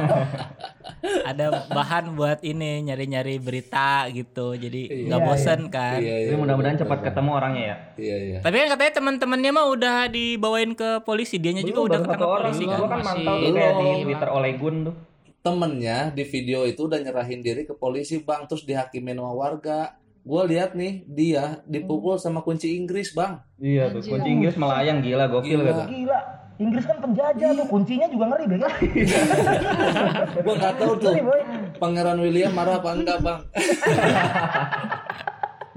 ada 1.23 1.45
bahan 1.71 2.17
buat 2.17 2.41
ini 2.43 2.83
nyari-nyari 2.87 3.39
berita 3.39 4.09
gitu. 4.11 4.57
Jadi 4.57 5.07
nggak 5.07 5.21
Iya, 5.21 5.27
bosen 5.27 5.61
kan. 5.71 5.99
Iya 5.99 6.15
iya. 6.23 6.27
Jadi 6.31 6.37
mudah-mudahan 6.39 6.77
cepat 6.79 6.99
ketemu 7.05 7.29
orangnya 7.31 7.63
ya. 7.63 7.75
Iya 7.95 8.17
iya. 8.17 8.39
Tapi 8.41 8.55
kan 8.57 8.67
katanya 8.75 8.91
teman-temannya 8.99 9.51
mah 9.53 9.65
udah 9.71 9.95
dibawain 10.09 10.71
ke 10.73 10.89
polisi. 11.03 11.37
Dianya 11.37 11.63
juga 11.63 11.81
udah 11.93 11.99
ketangkap 12.03 12.27
orang. 12.27 12.51
polisi 12.51 12.63
Gua 12.65 12.73
kan. 12.73 12.79
kan 12.79 12.99
Masih 12.99 13.07
mantau 13.07 13.35
tuh 13.37 13.53
kayak 13.53 13.73
di. 13.77 13.89
Twitter 14.07 14.29
Olegun 14.31 14.75
tuh. 14.91 14.95
Temennya 15.37 15.97
di 16.11 16.23
video 16.27 16.59
itu 16.67 16.81
udah 16.91 16.99
nyerahin 16.99 17.39
diri 17.39 17.63
ke 17.63 17.71
polisi 17.71 18.19
bang, 18.19 18.43
terus 18.51 18.67
dihakimin 18.67 19.15
sama 19.15 19.31
warga. 19.31 19.95
Gue 20.27 20.43
lihat 20.51 20.75
nih 20.75 21.07
dia 21.07 21.63
dipukul 21.63 22.19
sama 22.19 22.43
kunci 22.43 22.75
Inggris 22.75 23.15
bang. 23.15 23.39
Iya 23.63 23.95
tuh, 23.95 24.03
kunci 24.03 24.27
Inggris 24.27 24.59
melayang 24.59 24.99
gila 24.99 25.31
gokil 25.31 25.63
Gila. 25.63 25.71
gitu. 25.71 25.83
gila 25.87 26.19
Inggris 26.57 26.83
kan 26.89 26.97
penjajah 26.99 27.49
tuh 27.53 27.67
kuncinya 27.69 28.07
juga 28.09 28.25
ngeri 28.33 28.45
bego 28.49 28.65
Gue 30.45 30.53
nggak 30.57 30.75
tahu 30.81 30.93
tuh 30.99 31.13
Pangeran 31.77 32.17
William 32.19 32.51
marah 32.51 32.81
apa 32.81 32.89
enggak 32.97 33.17
bang. 33.23 33.39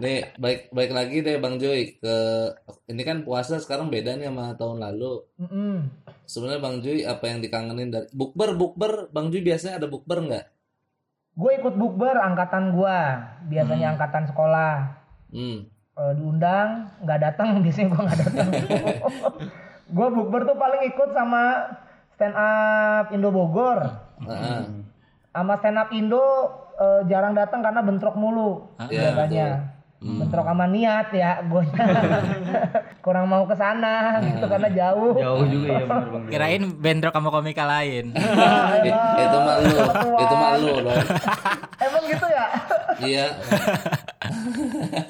nih 0.01 0.33
baik 0.41 0.73
baik 0.73 0.93
lagi 0.97 1.21
deh 1.21 1.37
bang 1.37 1.61
Joy 1.61 2.01
ke 2.01 2.17
ini 2.89 3.05
kan 3.05 3.21
puasa 3.21 3.61
sekarang 3.61 3.93
beda 3.93 4.17
nih 4.17 4.33
sama 4.33 4.57
tahun 4.57 4.81
lalu. 4.81 5.21
Mm-mm. 5.37 5.77
Sebenarnya 6.25 6.61
bang 6.65 6.77
Joy 6.81 6.99
apa 7.05 7.25
yang 7.29 7.39
dikangenin 7.45 7.93
dari 7.93 8.09
bukber 8.17 8.57
bukber 8.57 9.13
bang 9.13 9.29
Joy 9.29 9.45
biasanya 9.45 9.79
ada 9.79 9.87
bukber 9.93 10.25
nggak? 10.25 10.45
Gue 11.35 11.51
ikut 11.63 11.75
bukber 11.79 12.17
angkatan 12.19 12.75
gue 12.75 12.99
biasanya 13.51 13.97
angkatan 13.97 14.25
sekolah. 14.27 14.75
Hmm. 15.31 15.67
Eh, 16.01 16.13
diundang 16.17 16.89
nggak 17.05 17.21
datang 17.21 17.47
biasanya 17.65 17.87
gue 17.93 18.01
nggak 18.01 18.21
datang. 18.25 18.49
Gue 19.91 20.07
bukber 20.07 20.47
tuh 20.47 20.55
paling 20.55 20.87
ikut 20.87 21.11
sama 21.11 21.67
stand 22.15 22.39
up 22.39 23.11
Indo 23.11 23.35
Bogor. 23.35 23.91
Heeh. 24.23 24.87
sama 25.35 25.59
stand 25.59 25.83
up 25.83 25.91
Indo 25.91 26.23
eh, 26.79 27.03
jarang 27.11 27.35
datang 27.35 27.59
karena 27.59 27.83
bentrok 27.83 28.15
mulu 28.15 28.71
Iya, 28.87 29.70
biasanya 30.01 30.17
bentrok 30.17 30.47
sama 30.49 30.65
niat 30.65 31.07
ya 31.13 31.31
gue 31.45 31.63
kurang 33.05 33.27
mau 33.27 33.45
ke 33.45 33.53
sana 33.53 34.17
gitu 34.19 34.45
karena 34.45 34.69
jauh 34.71 35.13
Jauh 35.13 35.45
juga 35.45 35.69
ya 35.71 35.85
bener 35.85 36.09
Bang. 36.09 36.23
Kirain 36.27 36.63
bentrok 36.75 37.13
sama 37.13 37.29
komika 37.29 37.65
lain. 37.65 38.17
Itu 39.21 39.39
malu, 39.39 39.69
itu 40.17 40.35
malu 40.35 40.73
loh. 40.83 40.97
emang 41.85 42.03
gitu 42.07 42.27
ya 42.27 42.47
Iya, 43.01 43.25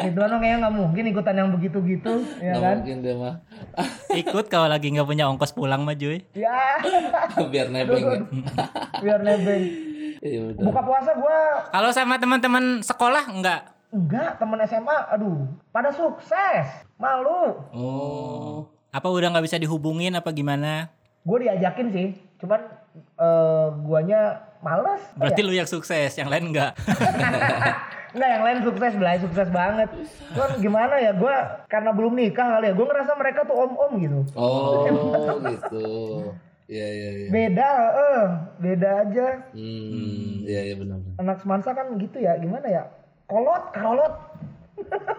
itu 0.01 0.15
kan 0.15 0.31
kayaknya 0.33 0.57
nggak 0.61 0.75
mungkin 0.77 1.05
ikutan 1.05 1.35
yang 1.35 1.51
begitu-gitu 1.51 2.13
ya 2.39 2.55
kan 2.57 2.77
mungkin 2.79 2.99
dia 3.01 3.15
mah. 3.17 3.35
Ikut 4.13 4.47
kalau 4.47 4.67
lagi 4.67 4.91
nggak 4.91 5.03
punya 5.05 5.27
ongkos 5.27 5.51
pulang 5.51 5.83
mah 5.83 5.95
Juy. 5.95 6.23
ya 6.33 6.79
Biar 7.45 7.67
nebeng 7.69 7.99
ya. 7.99 8.19
biar 8.99 9.21
nebeng 9.21 9.63
Iya 10.21 10.53
buka 10.55 10.81
puasa 10.83 11.11
gue 11.13 11.39
Kalau 11.71 11.91
sama 11.91 12.15
teman-teman 12.17 12.79
sekolah 12.81 13.27
enggak? 13.27 13.80
Enggak 13.91 14.37
temen 14.37 14.59
SMA 14.65 14.99
aduh 15.09 15.45
pada 15.69 15.91
sukses 15.91 16.67
malu 16.95 17.59
Oh, 17.71 18.67
Apa 18.89 19.07
udah 19.07 19.31
nggak 19.31 19.45
bisa 19.45 19.57
dihubungin 19.57 20.13
apa 20.13 20.31
gimana? 20.31 20.91
gue 21.21 21.39
diajakin 21.41 21.89
sih 21.89 22.09
cuman 22.37 22.61
eh 22.97 23.67
guanya 23.81 24.21
males 24.59 25.03
Berarti 25.15 25.41
lu 25.41 25.53
yang 25.53 25.67
sukses, 25.67 26.11
yang 26.13 26.27
lain 26.27 26.49
enggak. 26.49 26.73
Enggak 28.11 28.27
yang 28.29 28.43
lain 28.43 28.59
sukses 28.61 28.93
belai 28.93 29.19
sukses 29.19 29.47
banget 29.49 29.87
cuman 30.29 30.51
gimana 30.59 30.95
ya 30.97 31.13
gue 31.13 31.35
karena 31.67 31.91
belum 31.91 32.11
nikah 32.13 32.59
kali 32.59 32.67
ya 32.67 32.75
gue 32.75 32.83
ngerasa 32.85 33.13
mereka 33.15 33.41
tuh 33.45 33.55
om 33.55 33.73
om 33.73 33.93
gitu 33.97 34.19
oh 34.35 34.83
gitu. 35.47 35.87
Iya 36.67 36.87
iya 36.89 37.09
iya. 37.13 37.29
beda 37.29 37.71
eh 37.93 38.23
beda 38.61 38.89
aja 39.01 39.27
Hmm, 39.51 40.43
iya 40.43 40.61
iya 40.65 40.75
benar. 40.75 40.99
anak 41.17 41.39
semansa 41.39 41.71
kan 41.71 41.87
gitu 41.97 42.19
ya 42.19 42.35
gimana 42.37 42.67
ya 42.67 42.83
kolot 43.31 43.65
karolot 43.71 44.15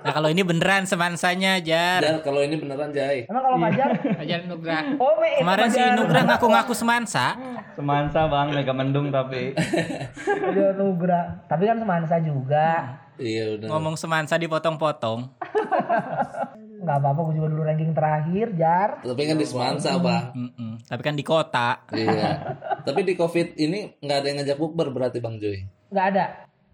Nah 0.01 0.11
kalau 0.11 0.27
ini 0.27 0.41
beneran 0.41 0.83
semansanya 0.83 1.61
Jar. 1.61 2.01
Dan 2.01 2.25
kalau 2.25 2.41
ini 2.41 2.57
beneran 2.57 2.89
Jai. 2.89 3.29
emang 3.29 3.45
kalau 3.45 3.57
pajar 3.61 3.93
Ajaran 4.17 4.45
Nugra. 4.49 4.79
oh 4.97 5.13
me 5.15 5.27
itu 5.29 5.41
Kemarin 5.45 5.67
si. 5.69 5.79
Nugra 5.93 6.19
ngaku-ngaku 6.25 6.73
semansa. 6.73 7.37
Semansa 7.71 8.25
Bang, 8.25 8.51
mega 8.51 8.73
mendung 8.73 9.13
tapi. 9.13 9.53
Pajar 9.53 10.73
Nugra 10.73 11.45
tapi 11.45 11.69
kan 11.69 11.77
semansa 11.77 12.17
juga 12.19 12.67
Iya 13.15 13.53
udah. 13.53 13.67
Ngomong 13.69 13.95
semansa 13.95 14.33
dipotong-potong. 14.35 15.29
nggak 16.81 16.97
apa-apa 16.97 17.19
gue 17.21 17.33
juga 17.37 17.47
dulu 17.53 17.61
ranking 17.61 17.93
terakhir 17.93 18.57
jar 18.57 18.89
Tapi 19.05 19.21
kan 19.21 19.37
di 19.37 19.45
Semansa, 19.45 20.01
Bang. 20.01 20.33
Mm-mm. 20.33 20.81
Tapi 20.81 21.01
kan 21.05 21.13
di 21.13 21.21
kota. 21.21 21.85
Iya. 21.93 22.57
Tapi 22.81 23.05
di 23.05 23.13
Covid 23.13 23.53
ini 23.55 23.93
nggak 24.01 24.17
ada 24.17 24.25
yang 24.25 24.37
ngajak 24.41 24.57
bukber 24.57 24.89
berarti 24.89 25.21
Bang 25.21 25.37
Joy. 25.37 25.61
nggak 25.91 26.05
ada 26.09 26.25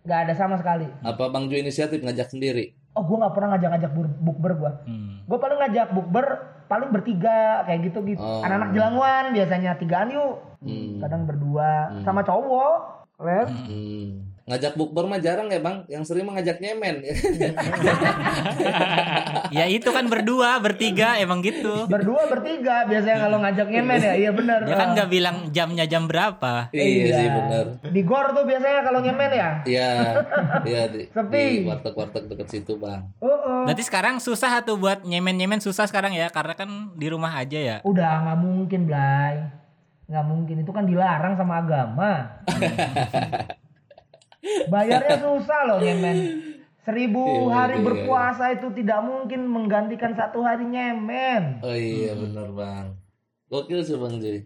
nggak 0.08 0.20
ada 0.24 0.34
sama 0.34 0.56
sekali 0.56 0.88
Apa 1.04 1.28
Bang 1.28 1.46
Joy 1.46 1.60
inisiatif 1.60 2.00
ngajak 2.00 2.32
sendiri? 2.32 2.72
oh 2.90 3.04
gue 3.04 3.14
nggak 3.14 3.30
pernah 3.30 3.50
ngajak-ngajak 3.54 3.92
bukber 4.18 4.52
gue 4.56 4.72
Hmm. 4.88 5.22
gue 5.22 5.38
paling 5.38 5.60
ngajak 5.60 5.88
bukber 5.92 6.26
paling 6.66 6.90
bertiga 6.90 7.62
kayak 7.64 7.80
gitu 7.86 8.00
gitu 8.06 8.20
Oh. 8.20 8.42
anak-anak 8.42 8.72
jelangwan 8.72 9.24
biasanya 9.32 9.76
tigaan 9.76 10.10
yuk 10.10 10.40
Hmm. 10.58 10.98
kadang 10.98 11.24
berdua 11.24 11.72
sama 12.02 12.24
cowok 12.24 13.06
les 13.20 13.52
Hmm. 13.52 14.27
Ngajak 14.48 14.80
bukber 14.80 15.04
mah 15.04 15.20
jarang 15.20 15.52
ya 15.52 15.60
Bang. 15.60 15.84
Yang 15.92 16.04
sering 16.08 16.24
mah 16.24 16.40
ngajak 16.40 16.64
nyemen. 16.64 17.04
Ya 19.48 19.64
itu 19.64 19.88
kan 19.96 20.12
berdua, 20.12 20.60
bertiga 20.60 21.16
emang 21.18 21.40
gitu. 21.40 21.88
berdua 21.88 22.28
bertiga 22.28 22.84
biasanya 22.84 23.28
kalau 23.28 23.40
ngajak 23.40 23.68
nyemen 23.72 23.96
ya 23.96 24.14
iya 24.18 24.32
bener 24.36 24.60
Dia 24.68 24.76
kan 24.76 24.88
nggak 24.92 25.10
bilang 25.10 25.38
jamnya 25.56 25.88
jam 25.88 26.04
berapa. 26.04 26.68
iya 26.76 27.06
sih 27.16 27.28
bener. 27.32 27.66
di 27.88 28.02
gor 28.04 28.28
tuh 28.36 28.44
biasanya 28.44 28.84
kalau 28.84 29.00
nyemen 29.00 29.32
ya 29.32 29.50
Iya. 29.64 29.90
Iya 30.68 30.82
di, 30.92 31.02
Sepi. 31.08 31.64
di 31.64 31.68
warteg-warteg 31.68 32.24
deket 32.28 32.48
situ 32.52 32.76
Bang. 32.76 33.08
oh, 33.24 33.28
oh. 33.30 33.64
Berarti 33.64 33.84
sekarang 33.88 34.20
susah 34.20 34.60
tuh 34.68 34.76
buat 34.76 35.08
nyemen-nyemen 35.08 35.64
susah 35.64 35.88
sekarang 35.88 36.12
ya 36.12 36.28
karena 36.28 36.54
kan 36.56 36.92
di 36.96 37.08
rumah 37.08 37.32
aja 37.32 37.58
ya. 37.60 37.78
udah 37.88 38.28
nggak 38.28 38.40
mungkin 38.44 38.82
Blay 38.84 39.36
nggak 40.08 40.26
mungkin 40.28 40.56
itu 40.64 40.72
kan 40.72 40.84
dilarang 40.88 41.36
sama 41.36 41.60
agama 41.60 42.12
bayarnya 44.68 45.18
susah 45.18 45.60
loh 45.66 45.78
nyemen 45.78 46.18
seribu 46.80 47.24
Iya, 47.44 47.52
hari 47.54 47.78
iya, 47.78 47.84
berpuasa 47.84 48.44
itu 48.50 48.68
tidak 48.74 49.00
mungkin 49.02 49.44
menggantikan 49.46 50.12
satu 50.12 50.40
hari 50.40 50.64
nyemen 50.64 51.60
Oh 51.60 51.72
iya 51.72 52.14
bener 52.14 52.48
Bang. 52.50 52.96
Gokil 53.46 53.80
sih 53.82 53.96
Bang 53.96 54.18
Joy. 54.18 54.44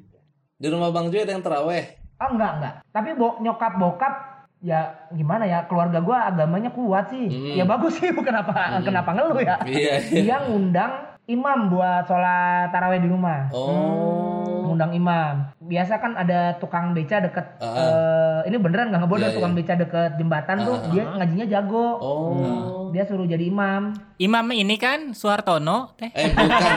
Di 0.56 0.68
rumah 0.68 0.90
Bang 0.90 1.08
Joy 1.08 1.22
ada 1.22 1.32
yang 1.32 1.42
teraweh. 1.42 1.98
oh 2.16 2.30
enggak 2.30 2.52
enggak 2.56 2.74
tapi 2.88 3.10
bo 3.14 3.38
nyokap 3.38 3.74
bokap 3.76 4.14
ya 4.60 4.94
gimana 5.10 5.42
ya 5.44 5.66
keluarga 5.66 5.98
gua 6.00 6.30
agamanya 6.30 6.70
kuat 6.70 7.10
sih 7.10 7.26
Hmm. 7.26 7.58
ya 7.58 7.66
bagus 7.66 7.98
sih 7.98 8.14
kenapa 8.22 8.78
kenapa 8.80 9.10
ngeluh 9.12 9.38
ya 9.38 9.58
Iya. 9.64 9.96
dia 10.06 10.38
ngundang 10.46 10.92
imam 11.26 11.66
buat 11.68 12.06
sholat 12.06 12.70
taraweh 12.70 12.98
di 12.98 13.10
rumah 13.10 13.50
Oh. 13.52 14.70
ngundang 14.70 14.94
imam 14.94 15.50
biasa 15.72 15.94
kan 15.98 16.12
ada 16.14 16.60
tukang 16.60 16.92
beca 16.92 17.18
deket 17.18 17.46
Ah. 17.58 18.44
eh, 18.44 18.52
ini 18.52 18.60
beneran 18.60 18.92
nggak 18.92 19.02
ngebodoh 19.02 19.24
Iya, 19.24 19.34
tukang 19.34 19.54
iya. 19.54 19.60
beca 19.60 19.74
deket 19.78 20.12
jembatan 20.16 20.58
tuh 20.62 20.76
Ah. 20.76 20.90
dia 20.92 21.04
ngajinya 21.10 21.46
jago 21.48 21.88
Oh. 21.98 22.92
dia 22.92 23.04
suruh 23.04 23.24
jadi 23.24 23.48
imam 23.48 23.96
Imam 24.18 24.46
ini 24.52 24.76
kan 24.76 25.16
Suhartono 25.16 25.96
teh. 25.96 26.12
Eh 26.12 26.30
bukan, 26.30 26.76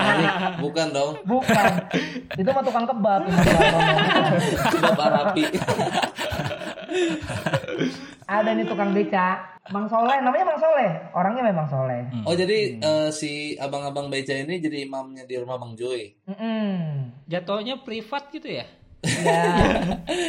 bukan 0.62 0.86
dong. 0.90 1.12
bukan 1.24 1.64
itu 2.40 2.48
mah 2.48 2.62
tukang 2.62 2.86
kebab. 2.86 3.20
Sudah 4.70 4.92
barapi. 4.94 5.44
ada 8.26 8.50
nih 8.50 8.64
tukang 8.64 8.90
beca 8.90 9.36
Bang 9.66 9.84
Soleh 9.84 10.20
namanya 10.20 10.44
Bang 10.46 10.56
Soleh 10.56 10.90
orangnya 11.12 11.42
memang 11.42 11.66
Soleh 11.66 12.02
Oh 12.22 12.32
jadi 12.32 12.76
eh, 12.76 13.08
si 13.10 13.30
abang-abang 13.54 14.08
beca 14.08 14.32
ini 14.32 14.56
jadi 14.58 14.84
imamnya 14.84 15.24
di 15.24 15.36
rumah 15.36 15.56
Bang 15.56 15.72
Joy. 15.74 16.12
Mm-mm. 16.24 17.12
Jatuhnya 17.26 17.80
privat 17.80 18.28
gitu 18.30 18.48
ya? 18.50 18.64
Ya 19.04 19.42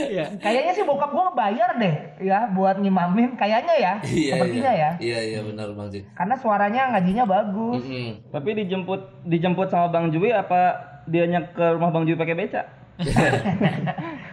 Iya. 0.05 0.25
kayaknya 0.43 0.71
sih 0.71 0.83
bokap 0.83 1.09
gua 1.09 1.31
bayar 1.31 1.75
deh 1.75 1.95
ya 2.19 2.47
buat 2.49 2.77
ngimamin 2.77 3.33
kayaknya 3.33 3.75
ya 3.75 3.93
sepertinya 4.01 4.71
iya. 4.71 4.89
ya 4.91 4.91
Iya 4.97 5.19
iya 5.25 5.39
benar 5.41 5.71
Bang 5.71 5.87
Joy. 5.87 6.03
karena 6.11 6.35
suaranya 6.35 6.81
ngajinya 6.91 7.23
bagus 7.23 7.81
Mm-mm. 7.81 8.09
Tapi 8.29 8.49
dijemput 8.55 9.01
dijemput 9.23 9.67
sama 9.67 9.87
Bang 9.87 10.09
Jui 10.09 10.29
apa 10.29 10.75
dianya 11.05 11.47
ke 11.47 11.65
rumah 11.71 11.89
Bang 11.89 12.03
Jui 12.03 12.13
pakai 12.13 12.33
beca? 12.33 12.63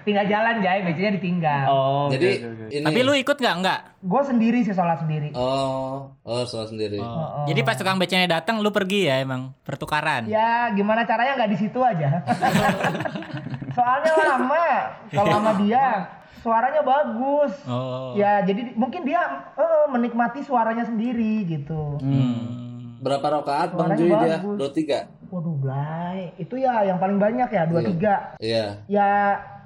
tinggal 0.03 0.23
jalan 0.25 0.59
jay 0.59 0.83
becanya 0.83 1.13
ditinggal 1.13 1.65
Oh, 1.65 2.07
Jadi 2.07 2.47
ini. 2.71 2.79
Tapi 2.81 3.01
lu 3.01 3.11
ikut 3.13 3.35
nggak? 3.35 3.55
Nggak. 3.59 3.81
gue 4.01 4.23
sendiri 4.25 4.59
sih 4.61 4.71
sholat 4.71 4.99
sendiri 4.99 5.31
Oh, 5.33 6.11
oh 6.21 6.43
soal 6.43 6.67
sendiri. 6.67 6.99
Oh. 6.99 7.43
Jadi 7.45 7.61
pas 7.61 7.75
tukang 7.75 7.99
becanya 7.99 8.31
datang 8.33 8.59
lu 8.59 8.71
pergi 8.71 9.07
ya 9.07 9.19
emang 9.19 9.51
pertukaran. 9.63 10.27
ya 10.27 10.71
gimana 10.71 11.03
caranya 11.03 11.35
nggak 11.37 11.51
di 11.51 11.59
situ 11.59 11.79
aja 11.79 12.23
soalnya 13.83 14.13
lama 14.29 14.67
kalau 15.13 15.31
sama 15.33 15.53
dia 15.59 15.85
suaranya 16.39 16.83
bagus 16.83 17.53
Oh. 17.65 18.15
ya 18.15 18.41
jadi 18.41 18.75
mungkin 18.75 19.03
dia 19.03 19.23
eh, 19.53 19.85
menikmati 19.89 20.41
suaranya 20.41 20.85
sendiri 20.85 21.43
gitu 21.45 21.99
Hmm. 21.99 22.63
Berapa 22.99 23.35
rakaat 23.35 23.75
Bang 23.75 23.99
Joy 23.99 24.07
dia? 24.07 24.39
bagus. 24.39 24.57
Dua 24.57 24.71
tiga. 24.71 24.99
waduh 25.27 25.57
Blay 25.57 26.31
itu 26.37 26.55
ya 26.55 26.85
yang 26.85 26.97
paling 26.97 27.17
banyak 27.17 27.49
ya 27.49 27.63
dua 27.65 27.81
tiga 27.83 28.15
Iya. 28.39 28.85
ya 28.87 29.09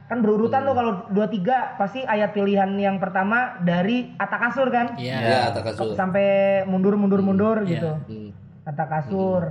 kan 0.07 0.23
berurutan 0.23 0.63
tuh 0.63 0.73
kalau 0.73 0.93
dua 1.11 1.27
tiga 1.27 1.75
pasti 1.75 2.01
ayat 2.01 2.31
pilihan 2.31 2.71
yang 2.73 2.97
pertama 2.97 3.59
dari 3.61 4.15
atas 4.15 4.39
kasur 4.41 4.71
kan 4.71 4.95
Iya. 4.95 5.17
Iya, 5.19 5.41
tak 5.51 5.63
kasur. 5.69 5.93
sampai 5.93 6.29
mundur 6.65 6.95
mundur 6.95 7.21
mundur 7.21 7.61
Iya. 7.61 7.71
gitu 7.73 7.93
Hmm. 8.07 8.31
kata 8.63 8.85
kasur 8.87 9.43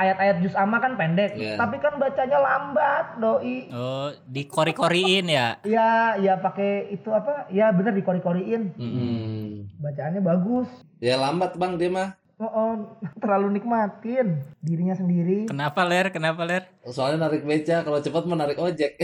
ayat-ayat 0.00 0.36
juz 0.40 0.54
amma 0.54 0.78
kan 0.78 0.94
pendek 0.94 1.32
Iya. 1.32 1.54
tapi 1.54 1.76
kan 1.76 1.94
bacanya 1.94 2.38
lambat 2.38 3.06
doi 3.16 3.68
Oh, 3.70 4.08
dikori-koriin 4.26 5.26
ya. 5.26 5.60
ya 5.62 5.90
ya 6.16 6.34
pakai 6.36 6.88
itu 6.90 7.08
apa 7.10 7.44
ya 7.48 7.68
bener 7.68 7.92
dikori-koriin 7.92 8.72
Hmm. 8.74 9.68
bacaannya 9.76 10.20
bagus 10.20 10.68
Ya 10.98 11.16
lambat 11.16 11.54
Bang 11.54 11.76
dia 11.76 11.88
mah. 11.88 12.16
oh, 12.36 12.48
oh, 12.48 12.72
terlalu 13.20 13.54
nikmatin 13.54 14.40
dirinya 14.58 14.92
sendiri 14.92 15.44
Kenapa 15.44 15.84
ler? 15.84 16.08
Kenapa 16.08 16.40
ler? 16.42 16.64
Soalnya 16.86 17.26
narik 17.26 17.44
beca, 17.44 17.80
kalau 17.80 17.98
cepat 17.98 18.24
menarik 18.24 18.56
ojek. 18.56 18.96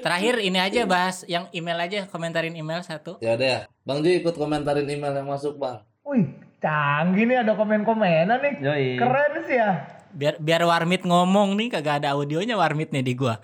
Terakhir 0.00 0.34
ini 0.38 0.58
aja 0.58 0.84
bahas 0.84 1.24
yang 1.26 1.48
email 1.50 1.76
aja, 1.78 2.00
komentarin 2.06 2.54
email 2.54 2.80
satu. 2.80 3.16
ya 3.18 3.34
udah 3.34 3.48
ya. 3.48 3.60
Bang 3.82 4.00
Joy 4.00 4.18
ikut 4.18 4.34
komentarin 4.34 4.84
email 4.86 5.12
yang 5.14 5.26
masuk 5.26 5.56
Bang. 5.56 5.84
wih 6.02 6.28
canggih 6.64 7.28
nih 7.28 7.44
ada 7.44 7.52
komen-komenan 7.52 8.40
nih 8.40 8.54
Yoi. 8.64 8.88
keren 8.96 9.32
sih 9.44 9.60
ya 9.60 9.72
Biar 10.14 10.38
biar 10.38 10.62
Warmit 10.62 11.02
ngomong 11.02 11.58
nih 11.58 11.74
kagak 11.74 11.98
ada 11.98 12.14
audionya 12.14 12.54
Warmit 12.54 12.94
nih 12.94 13.02
di 13.02 13.18
gua. 13.18 13.34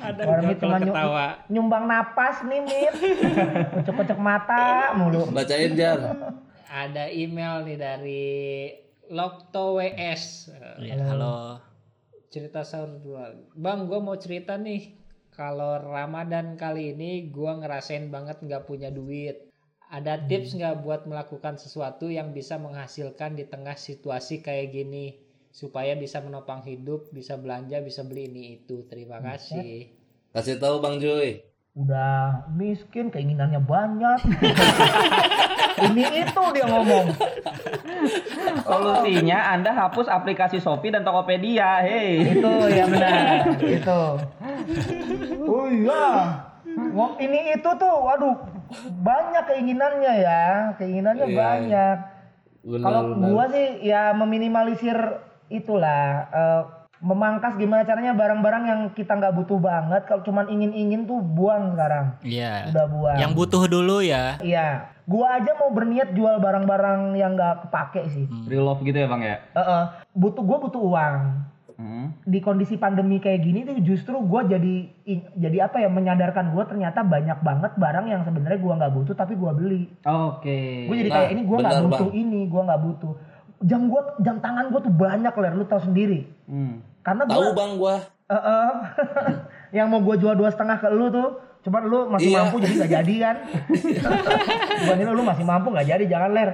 Ada 0.00 0.22
Warmit 0.24 0.56
cuma 0.56 0.80
ketawa. 0.80 1.26
nyumbang 1.52 1.84
napas 1.84 2.40
nih 2.48 2.64
mit 2.64 2.94
kocok-kocok 3.76 4.16
mata 4.16 4.96
mulu 4.96 5.28
Bacain 5.28 5.76
Jar. 5.76 6.00
Ada 6.64 7.12
email 7.12 7.68
nih 7.68 7.76
dari 7.76 8.24
Lokto 9.12 9.78
WS. 9.78 10.50
Ya, 10.80 10.96
halo. 11.12 11.60
cerita 12.32 12.66
sahur 12.66 12.96
dua. 13.00 13.36
Bang, 13.54 13.86
gue 13.86 14.00
mau 14.02 14.18
cerita 14.18 14.58
nih. 14.58 14.98
Kalau 15.30 15.78
Ramadan 15.78 16.58
kali 16.58 16.96
ini 16.96 17.28
gue 17.30 17.52
ngerasain 17.62 18.08
banget 18.08 18.42
nggak 18.42 18.66
punya 18.66 18.90
duit. 18.90 19.45
Ada 19.86 20.18
tips 20.26 20.58
nggak 20.58 20.82
buat 20.82 21.06
melakukan 21.06 21.62
sesuatu 21.62 22.10
yang 22.10 22.34
bisa 22.34 22.58
menghasilkan 22.58 23.38
di 23.38 23.46
tengah 23.46 23.78
situasi 23.78 24.42
kayak 24.42 24.74
gini 24.74 25.14
supaya 25.54 25.94
bisa 25.94 26.18
menopang 26.20 26.66
hidup, 26.66 27.08
bisa 27.14 27.38
belanja, 27.38 27.78
bisa 27.80 28.02
beli 28.02 28.26
ini 28.26 28.42
itu. 28.60 28.82
Terima 28.90 29.22
kasih. 29.22 29.94
Kasih 30.34 30.58
tahu 30.58 30.82
Bang 30.82 30.98
Joy. 30.98 31.40
udah 31.76 32.48
miskin 32.56 33.12
keinginannya 33.12 33.60
banyak 33.60 34.24
ini 35.92 36.24
itu 36.24 36.42
dia 36.56 36.64
ngomong 36.64 37.12
Solusinya 38.64 39.52
Anda 39.52 39.76
hapus 39.76 40.08
aplikasi 40.08 40.56
Shopee 40.56 40.88
dan 40.88 41.04
Tokopedia. 41.04 41.84
Hei. 41.84 42.32
itu 42.32 42.52
ya 42.72 42.88
benar 42.88 43.44
itu 43.60 44.02
oh 45.52 45.68
iya 45.68 46.08
ini 47.20 47.60
itu 47.60 47.70
tuh 47.76 47.94
waduh 48.08 48.55
banyak 48.96 49.44
keinginannya 49.46 50.12
ya 50.18 50.44
keinginannya 50.74 51.26
Iya, 51.26 51.36
banyak 51.36 51.96
kalau 52.82 53.02
gua 53.16 53.44
sih 53.46 53.66
ya 53.80 54.10
meminimalisir 54.10 54.98
itulah 55.46 56.02
eh, 56.28 56.62
memangkas 56.96 57.54
gimana 57.54 57.84
caranya 57.84 58.16
barang-barang 58.16 58.64
yang 58.66 58.80
kita 58.90 59.14
nggak 59.14 59.36
butuh 59.36 59.60
banget 59.60 60.02
kalau 60.04 60.24
cuman 60.24 60.48
ingin-ingin 60.48 61.04
tuh 61.04 61.20
buang 61.20 61.76
sekarang 61.76 62.16
Iya. 62.24 62.72
udah 62.72 62.86
buang 62.88 63.16
Yang 63.16 63.32
butuh 63.36 63.62
dulu 63.68 63.96
ya. 64.00 64.40
Iya, 64.40 64.68
gua 65.04 65.38
aja 65.38 65.54
mau 65.54 65.70
berniat 65.70 66.16
jual 66.16 66.40
barang-barang 66.40 67.14
yang 67.14 67.36
nggak 67.36 67.68
kepake 67.68 68.08
sih. 68.08 68.26
Real 68.48 68.64
love 68.64 68.80
gitu 68.80 68.96
ya 68.96 69.06
Bang 69.06 69.22
ya? 69.22 69.38
Heeh. 69.54 69.82
butuh 70.16 70.42
gua 70.42 70.58
butuh 70.58 70.82
uang. 70.82 71.16
Hmm. 71.76 72.16
Di 72.24 72.40
kondisi 72.40 72.80
pandemi 72.80 73.20
kayak 73.20 73.40
gini 73.44 73.60
tuh 73.68 73.76
justru 73.84 74.16
gua 74.24 74.48
jadi 74.48 74.88
jadi 75.36 75.68
apa 75.68 75.84
ya 75.84 75.92
menyadarkan 75.92 76.56
gua 76.56 76.64
ternyata 76.64 77.04
banyak 77.04 77.44
banget 77.44 77.72
barang 77.76 78.06
yang 78.08 78.24
sebenarnya 78.24 78.58
gua 78.64 78.74
nggak 78.80 78.92
butuh 78.96 79.12
tapi 79.12 79.36
gua 79.36 79.52
beli. 79.52 79.84
Oke. 80.08 80.88
Gue 80.88 80.96
jadi 81.04 81.10
Nah, 81.12 81.16
kayak 81.20 81.30
ini 81.36 81.42
gua 81.44 81.56
nggak 81.60 81.80
butuh 81.84 82.08
Bang. 82.08 82.16
ini, 82.16 82.40
gua 82.48 82.62
nggak 82.64 82.82
butuh. 82.82 83.12
Jam 83.60 83.80
gua 83.92 84.02
jam 84.24 84.36
tangan 84.40 84.72
gua 84.72 84.80
tuh 84.80 84.94
banyak 84.96 85.34
ler, 85.36 85.52
lu 85.52 85.64
tahu 85.68 85.80
sendiri. 85.84 86.24
Hmm. 86.48 86.80
Karena 87.04 87.22
Tahu 87.28 87.52
Bang 87.52 87.72
gua. 87.76 88.00
Heeh. 88.26 88.70
yang 89.76 89.92
mau 89.92 90.00
gua 90.00 90.16
jual 90.16 90.32
dua 90.32 90.48
setengah 90.48 90.80
ke 90.80 90.88
lu 90.88 91.12
tuh 91.12 91.28
Cuman 91.66 91.82
lu 91.82 92.06
masih 92.06 92.30
Iya. 92.30 92.46
mampu 92.46 92.62
jadi 92.62 92.74
nggak 92.78 92.92
jadi 93.02 93.14
kan? 93.26 93.36
Bukan 94.86 95.10
lu 95.18 95.22
masih 95.26 95.42
mampu 95.42 95.66
nggak 95.74 95.88
jadi 95.90 96.04
jangan 96.06 96.30
ler. 96.30 96.50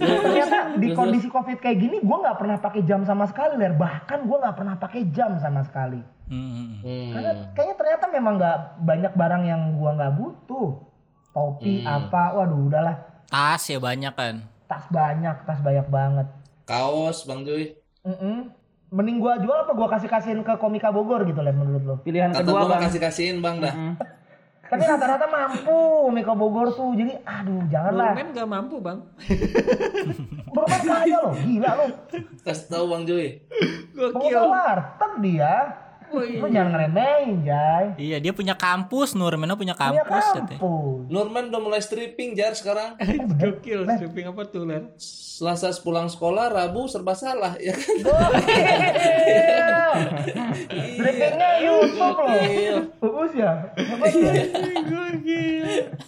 Ternyata 0.00 0.80
di 0.80 0.88
kondisi 0.96 1.28
covid 1.28 1.60
kayak 1.60 1.84
gini 1.84 2.00
gue 2.00 2.16
nggak 2.16 2.40
pernah 2.40 2.56
pakai 2.56 2.80
jam 2.88 3.04
sama 3.04 3.28
sekali 3.28 3.60
ler. 3.60 3.76
Bahkan 3.76 4.24
gue 4.24 4.36
nggak 4.40 4.56
pernah 4.56 4.80
pakai 4.80 5.04
jam 5.12 5.36
sama 5.36 5.60
sekali. 5.68 6.00
Hmm. 6.32 6.80
Hmm. 6.80 7.12
Karena 7.12 7.32
kayaknya 7.52 7.76
ternyata 7.76 8.04
memang 8.08 8.34
nggak 8.40 8.58
banyak 8.80 9.12
barang 9.12 9.42
yang 9.44 9.62
gue 9.76 9.90
nggak 10.00 10.12
butuh. 10.16 10.68
Topi 11.34 11.84
apa, 11.84 12.32
waduh 12.32 12.64
udahlah. 12.64 12.96
Tas 13.28 13.68
ya 13.68 13.76
banyak 13.76 14.14
kan. 14.16 14.48
Tas 14.64 14.88
banyak, 14.88 15.36
tas 15.44 15.60
banyak 15.60 15.86
banget. 15.92 16.26
Kaos 16.64 17.28
Bang 17.28 17.44
Joy. 17.44 17.76
Mm-mm. 18.00 18.48
Mending 18.94 19.18
gua 19.18 19.34
jual 19.42 19.66
apa 19.66 19.74
gua 19.74 19.90
kasih 19.90 20.06
kasihin 20.06 20.46
ke 20.46 20.54
komika 20.54 20.94
Bogor 20.94 21.26
gitu 21.26 21.42
ler 21.42 21.50
menurut 21.50 21.82
lo? 21.82 21.94
Pilihan 21.98 22.30
Kata 22.30 22.46
kedua 22.46 22.62
gua 22.62 22.78
Bang. 22.78 22.82
kasih 22.86 23.00
kasihin 23.02 23.42
Bang 23.42 23.58
dah. 23.58 23.74
Tapi 24.70 24.80
rata-rata 24.80 25.26
mampu 25.28 25.76
komika 26.08 26.32
Bogor 26.32 26.70
tuh. 26.72 26.94
Jadi 26.94 27.12
aduh 27.26 27.62
janganlah. 27.68 28.14
Nurmen 28.14 28.28
gak 28.32 28.48
mampu 28.48 28.76
bang. 28.80 28.98
Berapa 30.54 30.76
kaya 30.80 31.16
lo, 31.20 31.30
gila 31.36 31.70
lo. 31.74 31.86
Kasih 32.42 32.66
tahu 32.70 32.84
Bang 32.88 33.02
Joy. 33.04 33.42
Pengusaha 33.92 34.46
warteg 34.46 35.12
dia. 35.20 35.54
Lu 36.12 36.46
jangan 36.46 36.70
ngeremehin, 36.70 37.42
Jay. 37.42 37.84
Iya 37.96 38.16
dia 38.18 38.32
punya 38.32 38.54
kampus 38.54 39.14
Nurmeno 39.14 39.54
punya 39.54 39.74
Punya 39.74 40.02
kampus 40.04 40.24
katanya. 40.30 40.58
kampus. 40.58 41.08
Nurman 41.08 41.44
udah 41.48 41.60
mulai 41.60 41.80
stripping 41.80 42.34
jar 42.34 42.52
sekarang. 42.52 42.94
Gokil, 43.40 43.82
stripping 43.88 44.26
apa 44.28 44.42
tuh 44.44 44.64
Ler? 44.64 44.94
Selasa 44.96 45.74
pulang 45.82 46.06
sekolah, 46.06 46.46
Rabu 46.48 46.86
serba 46.86 47.12
salah 47.12 47.58
ya 47.58 47.74
kan. 47.74 47.96
Gokil. 47.98 49.66
Strippingnya 50.94 51.50
YouTube 51.60 51.98
loh. 52.16 52.30
Gokil. 52.30 52.76
Bagus 53.00 53.32
ya. 53.34 53.50
Hebat 53.74 54.12
ya. 54.14 54.32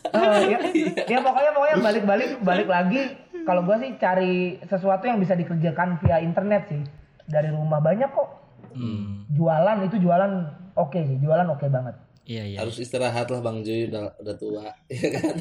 Eh, 0.07 0.41
ya, 0.47 0.59
ya 1.05 1.19
pokoknya 1.21 1.51
pokoknya 1.51 1.77
balik-balik 1.83 2.31
balik 2.41 2.69
lagi. 2.69 3.03
Kalau 3.43 3.63
gua 3.63 3.79
sih 3.79 3.95
cari 3.97 4.59
sesuatu 4.63 5.07
yang 5.07 5.19
bisa 5.19 5.35
dikerjakan 5.35 5.99
via 5.99 6.19
internet 6.19 6.63
sih. 6.67 6.83
Dari 7.27 7.51
rumah 7.51 7.83
banyak 7.83 8.07
kok. 8.07 8.46
Hmm. 8.77 9.25
Jualan 9.29 9.77
itu 9.83 9.97
jualan 9.99 10.31
oke 10.75 10.99
sih 10.99 11.17
jualan 11.19 11.49
oke 11.49 11.67
banget 11.67 11.97
Iya 12.23 12.43
iya. 12.45 12.59
Harus 12.59 12.77
istirahat 12.77 13.27
lah 13.27 13.39
Bang 13.39 13.63
Juy 13.63 13.87
udah 13.87 14.11
udah 14.17 14.35
tua. 14.35 14.67
Iya 14.91 15.09
kan? 15.15 15.35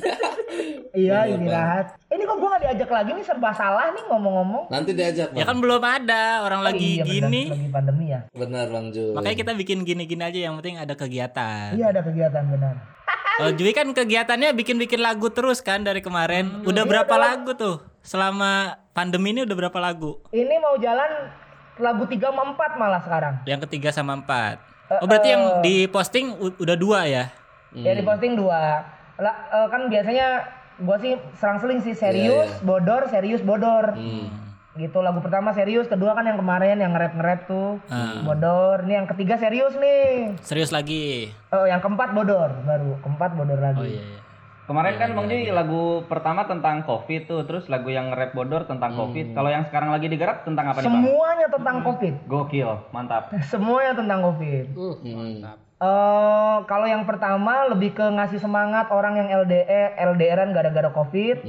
iya 0.95 1.19
istirahat 1.28 1.86
ini 2.08 2.24
kok 2.24 2.38
gue 2.38 2.48
gak 2.48 2.62
diajak 2.63 2.88
lagi 2.89 3.10
nih 3.12 3.26
serba 3.26 3.52
salah 3.52 3.91
nih 3.91 4.04
ngomong-ngomong 4.06 4.63
Nanti 4.69 4.95
diajak 4.95 5.28
Ya 5.30 5.43
Bang. 5.43 5.45
kan 5.45 5.58
belum 5.60 5.84
ada 5.84 6.24
orang 6.41 6.62
Oh 6.62 6.65
lagi 6.65 6.91
iya, 6.93 7.04
gini. 7.04 7.43
lagi 7.52 7.67
pandemi 7.67 8.06
ya 8.08 8.24
Benar 8.32 8.71
Bang 8.71 8.89
Juy. 8.89 9.12
Makanya 9.12 9.36
kita 9.36 9.52
bikin 9.54 9.84
gini-gini 9.84 10.24
aja 10.24 10.39
yang 10.41 10.56
penting 10.56 10.78
ada 10.78 10.93
kegiatan. 10.93 11.76
iya 11.76 11.91
ada 11.91 12.00
kegiatan 12.00 12.43
benar 12.48 12.76
Kalau 13.36 13.52
Jui 13.52 13.76
kan 13.76 13.91
kegiatannya 13.91 14.56
bikin-bikin 14.56 15.04
lagu 15.04 15.28
terus 15.28 15.60
kan 15.60 15.84
dari 15.84 16.00
kemarin. 16.00 16.63
Udah 16.63 16.88
berapa 16.88 17.12
lagu 17.13 17.52
tuh? 17.52 17.84
Selama 18.00 18.80
pandemi 18.93 19.36
ini 19.36 19.43
udah 19.43 19.56
berapa 19.58 19.76
lagu? 19.76 20.24
ini 20.32 20.56
mau 20.56 20.80
jalan 20.80 21.28
lagu 21.77 22.03
3 22.03 22.15
sama 22.21 22.43
4 22.51 22.75
malah 22.75 23.01
sekarang 23.01 23.33
Yang 23.43 23.59
ketiga 23.65 23.89
sama 23.89 24.13
empat. 24.15 24.57
Oh 24.95 25.03
berarti 25.03 25.29
yang 25.29 25.43
diposting 25.61 26.31
u- 26.31 26.55
udah 26.55 26.75
dua 26.75 26.99
ya? 27.05 27.25
ya 27.73 27.91
di 27.91 28.01
posting 28.01 28.33
dua 28.33 28.85
lah 29.15 29.35
eh, 29.49 29.67
kan 29.67 29.85
biasanya 29.85 30.47
gua 30.77 30.95
sih 30.95 31.15
serang-seling 31.35 31.79
sih 31.79 31.91
serius 31.91 32.47
bodor 32.61 33.07
serius 33.07 33.41
bodor 33.41 33.91
Hmm. 33.91 34.27
gitu 34.73 34.99
lagu 34.99 35.19
pertama 35.19 35.51
serius 35.51 35.83
kedua 35.85 36.11
kan 36.11 36.23
yang 36.23 36.35
kemarin 36.35 36.75
yang 36.77 36.91
nge-rap 36.91 37.13
nge-rap 37.13 37.41
tuh 37.45 37.79
Ah. 37.88 38.19
bodor 38.21 38.83
ini 38.83 38.93
yang 38.93 39.07
ketiga 39.07 39.35
serius 39.35 39.71
nih 39.73 40.35
Serius 40.41 40.69
lagi. 40.69 41.31
Eh, 41.31 41.65
yang 41.65 41.79
keempat 41.79 42.11
bodor 42.11 42.51
baru 42.61 42.99
keempat 42.99 43.29
bodor 43.33 43.57
lagi 43.57 43.79
Oh 43.79 43.88
iya 43.89 44.03
iya. 44.05 44.19
Kemarin 44.65 44.97
kan 44.97 45.10
Bang 45.13 45.30
Juy 45.30 45.45
lagu 45.54 46.01
pertama 46.10 46.49
tentang 46.49 46.82
Covid 46.82 47.30
tuh, 47.30 47.45
terus 47.45 47.69
lagu 47.69 47.93
yang 47.93 48.10
rap 48.10 48.34
bodor 48.34 48.65
tentang 48.65 48.97
Covid. 48.97 49.38
Kalau 49.38 49.49
yang 49.54 49.62
sekarang 49.69 49.93
lagi 49.93 50.10
digarap 50.10 50.41
tentang 50.41 50.73
apa 50.73 50.82
nih 50.82 50.89
Bang? 50.89 51.06
semuanya 51.06 51.47
tentang 51.54 51.75
covid 51.82 52.13
Gokil, 52.25 52.69
mantap. 52.89 53.30
semuanya 53.54 53.93
tentang 53.93 54.19
covid 54.25 54.65
Hmm. 54.73 55.45
eh 55.75 56.58
kalau 56.65 56.88
yang 56.88 57.04
pertama 57.04 57.67
lebih 57.67 57.93
ke 57.93 58.06
ngasih 58.08 58.39
semangat 58.39 58.88
orang 58.89 59.19
yang 59.19 59.28
LDR 59.43 59.91
LDRan 60.15 60.56
gara-gara 60.56 60.88
covid 60.89 61.43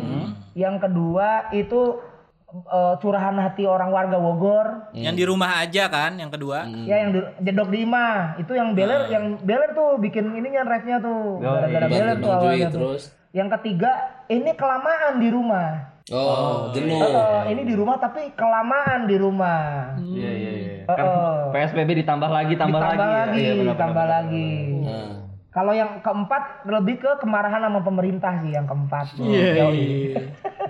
yang 0.52 0.82
kedua 0.82 1.46
itu 1.54 2.02
eh, 2.48 2.94
curahan 2.96 3.34
hati 3.36 3.64
orang 3.64 3.90
warga 3.90 4.16
Bogor 4.16 4.66
Yang 4.92 5.14
di 5.16 5.24
rumah 5.24 5.50
aja 5.58 5.84
kan 5.86 6.14
yang 6.14 6.28
kedua. 6.28 6.64
ya 6.82 6.96
yang 6.98 7.10
di- 7.10 7.30
jedok 7.42 7.68
di 7.68 7.78
Ima 7.80 8.08
itu 8.36 8.52
yang 8.52 8.72
beler 8.72 9.06
yang 9.08 9.24
beler 9.38 9.70
tuh 9.72 9.98
bikin 9.98 10.30
ininya 10.32 10.62
rapnya 10.64 10.96
tuh 10.98 11.38
gara-gara 11.38 11.84
Bantu 11.84 11.94
beler 11.96 12.16
tuh 12.16 12.22
Bang 12.24 12.38
Juy 12.38 12.46
awalnya 12.48 12.68
tuh 12.68 12.80
terus. 12.80 13.02
yang 13.32 13.48
ketiga 13.52 13.90
ini 14.28 14.50
kelamaan 14.52 15.18
di 15.18 15.28
rumah 15.28 15.70
Oh, 16.06 16.70
jenuh. 16.70 17.02
Eh, 17.02 17.50
ini 17.50 17.66
di 17.66 17.74
rumah 17.74 17.98
tapi 17.98 18.30
kelamaan 18.32 19.10
di 19.10 19.18
rumah 19.18 19.90
Iya 19.98 20.30
iya 20.30 20.50
iya. 20.54 20.74
Oh, 20.86 20.94
Kan 20.94 21.02
oh. 21.02 21.38
PSBB 21.50 21.98
ditambah 21.98 22.30
lagi, 22.30 22.54
tambah, 22.54 22.78
ditambah 22.78 22.94
lagi. 23.02 23.18
lagi, 23.26 23.34
ya. 23.34 23.42
Iya, 23.42 23.52
benar, 23.56 23.74
ditambah 23.74 23.96
benar, 23.98 24.14
lagi 24.22 24.50
Nah. 24.86 25.10
kalau 25.50 25.72
yang 25.72 25.98
keempat 25.98 26.42
lebih 26.64 27.02
ke 27.02 27.10
kemarahan 27.18 27.58
sama 27.58 27.82
pemerintah 27.82 28.38
sih 28.38 28.54
yang 28.54 28.64
keempat 28.64 29.18
Iya. 29.18 29.66
benar. 29.66 30.22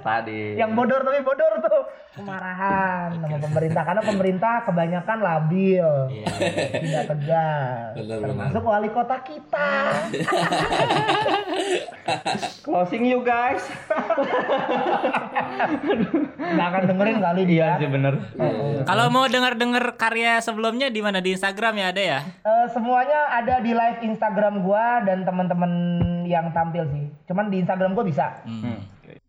Tadi. 0.06 0.54
yang 0.54 0.70
bodor 0.78 1.02
tapi 1.02 1.20
bodor 1.26 1.52
tuh. 1.66 1.82
Kemarahan. 2.16 3.18
Sama 3.18 3.38
pemerintah. 3.42 3.82
Karena 3.82 4.02
pemerintah 4.06 4.54
kebanyakan 4.64 5.18
labil. 5.20 5.88
Tidak 6.80 7.04
tegas. 7.10 7.92
Benar, 7.98 8.18
termasuk 8.22 8.62
wali 8.62 8.88
kota 8.94 9.18
kita. 9.20 9.70
Closing 12.64 13.04
you 13.04 13.20
guys. 13.26 13.66
nggak 16.36 16.66
akan 16.70 16.82
dengerin 16.88 17.18
kali 17.18 17.42
iya 17.50 17.76
dia 17.76 17.82
sih 17.82 17.88
bener. 17.90 18.14
Kalau 18.86 19.06
mau 19.10 19.26
denger-denger 19.26 19.98
karya 19.98 20.38
sebelumnya 20.38 20.88
di 20.88 21.00
mana? 21.02 21.18
Di 21.18 21.34
Instagram 21.34 21.74
ya 21.82 21.86
ada 21.90 22.02
ya? 22.02 22.18
Eh, 22.46 22.66
semuanya 22.70 23.34
ada 23.34 23.58
di 23.60 23.74
live 23.74 24.00
Instagram 24.06 24.62
gua 24.62 25.02
dan 25.02 25.26
teman-teman 25.26 25.70
yang 26.24 26.54
tampil 26.54 26.86
sih. 26.94 27.04
Cuman 27.26 27.50
di 27.50 27.60
Instagram 27.62 27.92
gua 27.92 28.06
bisa. 28.06 28.38
Hmm. 28.46 28.78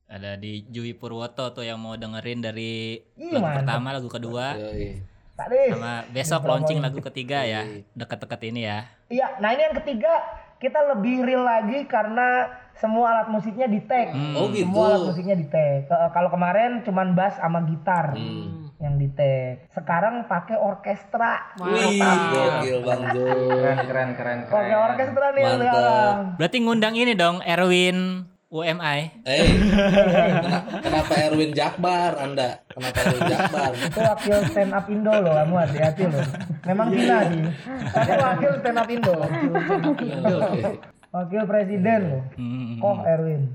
Ada 0.08 0.34
di 0.34 0.64
Jui 0.66 0.92
Purwoto 0.92 1.52
tuh 1.52 1.62
yang 1.62 1.78
mau 1.78 1.94
dengerin 1.94 2.40
dari 2.40 2.96
Ih, 3.14 3.28
lagu 3.30 3.44
mantap. 3.44 3.60
pertama, 3.60 3.88
lagu 3.92 4.08
kedua, 4.08 4.56
Yoi. 4.56 5.04
tadi 5.34 5.60
sama 5.70 5.94
besok 6.08 6.42
launching 6.44 6.80
lagu 6.80 7.04
ketiga 7.04 7.44
ya, 7.44 7.62
deket-deket 7.92 8.40
ini 8.46 8.62
ya. 8.64 8.88
iya 9.06 9.36
nah 9.38 9.52
ini 9.52 9.62
yang 9.62 9.76
ketiga 9.78 10.10
kita 10.58 10.80
lebih 10.90 11.22
real 11.22 11.44
lagi 11.44 11.86
karena 11.86 12.48
semua 12.74 13.12
alat 13.12 13.28
musiknya 13.30 13.68
di 13.68 13.80
tag 13.82 14.16
Oh 14.34 14.48
gitu. 14.50 14.66
semua 14.66 14.84
alat 14.90 15.04
musiknya 15.06 15.36
di 15.36 15.46
tag 15.46 15.86
Eh, 15.86 16.10
kalau 16.10 16.28
kemarin 16.28 16.82
cuman 16.82 17.12
bass 17.14 17.36
sama 17.36 17.62
gitar 17.64 18.12
Hmm. 18.14 18.72
yang 18.78 18.96
di 18.96 19.08
tag 19.10 19.68
sekarang 19.70 20.26
pakai 20.26 20.56
orkestra 20.56 21.52
Wih, 21.58 22.00
gokil 22.00 22.78
Bang 22.82 23.02
Juy. 23.12 23.28
Keren 23.28 23.78
keren 23.86 24.10
keren 24.14 24.40
keren. 24.42 24.56
pakai 24.56 24.76
orkestra 24.82 25.26
nih 25.30 25.42
yang 25.42 25.52
Mantap. 25.54 25.68
sekarang 25.70 26.16
Berarti 26.36 26.58
ngundang 26.60 26.96
ini 26.96 27.14
dong 27.14 27.38
Erwin 27.42 27.98
UMI. 28.48 29.00
Eh, 29.24 29.44
kena- 30.40 30.64
kenapa 30.84 31.14
Erwin 31.22 31.52
Jakbar 31.52 32.16
Anda? 32.16 32.64
Kenapa 32.66 32.98
Erwin 33.04 33.24
Jakbar? 33.28 33.72
itu 33.84 34.00
wakil 34.00 34.38
stand 34.46 34.72
up 34.72 34.88
Indo 34.88 35.14
loh 35.14 35.34
kamu 35.36 35.56
hati-hati 35.58 36.04
loh 36.06 36.24
memang 36.64 36.88
Cina 36.90 37.18
sih 37.26 37.44
tapi 37.90 38.12
wakil 38.14 38.52
stand 38.58 38.78
up 38.78 38.88
Indo 38.88 39.14
Oke. 39.14 40.72
wakil 41.10 41.42
presiden 41.44 42.00
loh 42.08 42.24
Hmm. 42.34 42.80
Koh 42.80 43.04
Erwin 43.04 43.52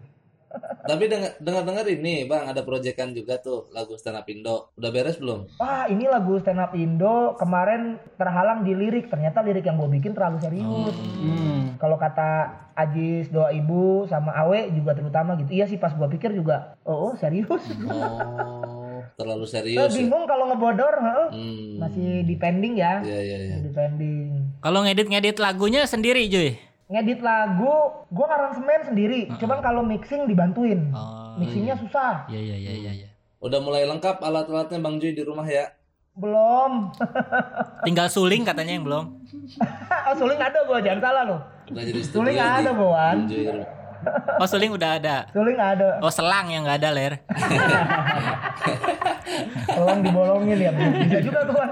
Tapi 0.82 1.04
dengar 1.06 1.30
dengar 1.38 1.62
dengar 1.62 1.84
ini 1.86 2.24
Bang 2.24 2.44
ada 2.44 2.60
proyekan 2.60 3.10
juga 3.10 3.38
tuh 3.38 3.70
lagu 3.70 3.94
stand 3.94 4.14
up 4.14 4.26
Indo. 4.26 4.70
Udah 4.74 4.90
beres 4.90 5.16
belum? 5.16 5.46
Wah 5.56 5.86
ini 5.86 6.04
lagu 6.04 6.36
stand 6.36 6.58
up 6.58 6.72
Indo 6.72 7.34
kemarin 7.34 7.82
terhalang 8.14 8.60
di 8.60 8.72
lirik 8.72 9.06
ternyata 9.06 9.40
lirik 9.40 9.62
yang 9.62 9.76
gue 9.76 9.90
bikin 9.92 10.12
terlalu 10.12 10.38
serius 10.38 10.94
Hmm. 11.14 11.78
kalau 11.78 11.94
kata 11.96 12.50
Ajis 12.74 13.28
doa 13.28 13.50
ibu 13.50 14.04
sama 14.04 14.34
Awe 14.34 14.68
juga 14.70 14.92
terutama 14.92 15.36
gitu 15.36 15.52
iya 15.52 15.64
sih 15.64 15.76
pas 15.76 15.90
gue 15.90 16.08
pikir 16.08 16.32
juga 16.32 16.74
oh, 16.82 17.08
oh, 17.08 17.12
serius 17.14 17.62
Oh, 17.86 19.04
terlalu 19.14 19.44
serius. 19.44 19.78
ya? 19.78 19.92
bingung 19.92 20.24
kalau 20.24 20.48
ngebodor 20.48 20.94
heeh. 20.94 21.28
Hmm. 21.30 21.72
masih 21.78 22.08
di 22.22 22.34
pending 22.34 22.74
ya 22.74 22.98
Iya 23.00 23.18
iya 23.20 23.38
iya. 23.38 23.54
Masih 23.54 23.62
di 23.62 23.72
pending 23.72 24.26
Kalau 24.58 24.80
ngedit-ngedit 24.80 25.36
lagunya 25.36 25.84
sendiri 25.84 26.26
Juy. 26.26 26.58
Ngedit 26.92 27.24
lagu 27.24 27.72
gue 28.12 28.26
aransemen 28.28 28.80
sendiri 28.84 29.20
cuman 29.40 29.64
kalau 29.64 29.80
mixing 29.80 30.28
dibantuin 30.28 30.92
Oh, 30.92 31.40
mixingnya 31.40 31.72
susah 31.80 32.28
iya 32.28 32.36
iya 32.38 32.56
iya 32.60 32.72
iya. 32.76 32.92
iya. 32.92 33.08
Udah 33.40 33.58
mulai 33.58 33.88
lengkap 33.88 34.22
alat-alatnya 34.22 34.78
Bang 34.78 35.00
Juy 35.00 35.16
di 35.16 35.24
rumah 35.24 35.42
ya. 35.42 35.72
belum 36.12 36.92
Tinggal 37.88 38.06
suling 38.06 38.44
katanya 38.44 38.76
yang 38.76 38.84
belum. 38.84 39.04
oh, 40.06 40.14
suling 40.14 40.38
ada 40.38 40.62
gue 40.62 40.78
jangan 40.78 41.00
salah 41.00 41.22
loh. 41.26 41.40
Suling 42.06 42.36
ada, 42.38 42.70
Boan. 42.70 43.16
Oh 44.40 44.48
suling 44.48 44.72
udah 44.74 44.98
ada. 44.98 45.16
suling 45.30 45.58
ada 45.58 46.02
Oh 46.02 46.10
selang 46.10 46.50
yang 46.50 46.66
nggak 46.66 46.78
ada 46.82 46.90
ler. 46.90 47.14
selang 49.74 50.00
dibolongin 50.02 50.58
ya 50.58 50.70
bisa 50.74 51.18
juga 51.22 51.40
tuh 51.46 51.56
kan 51.56 51.70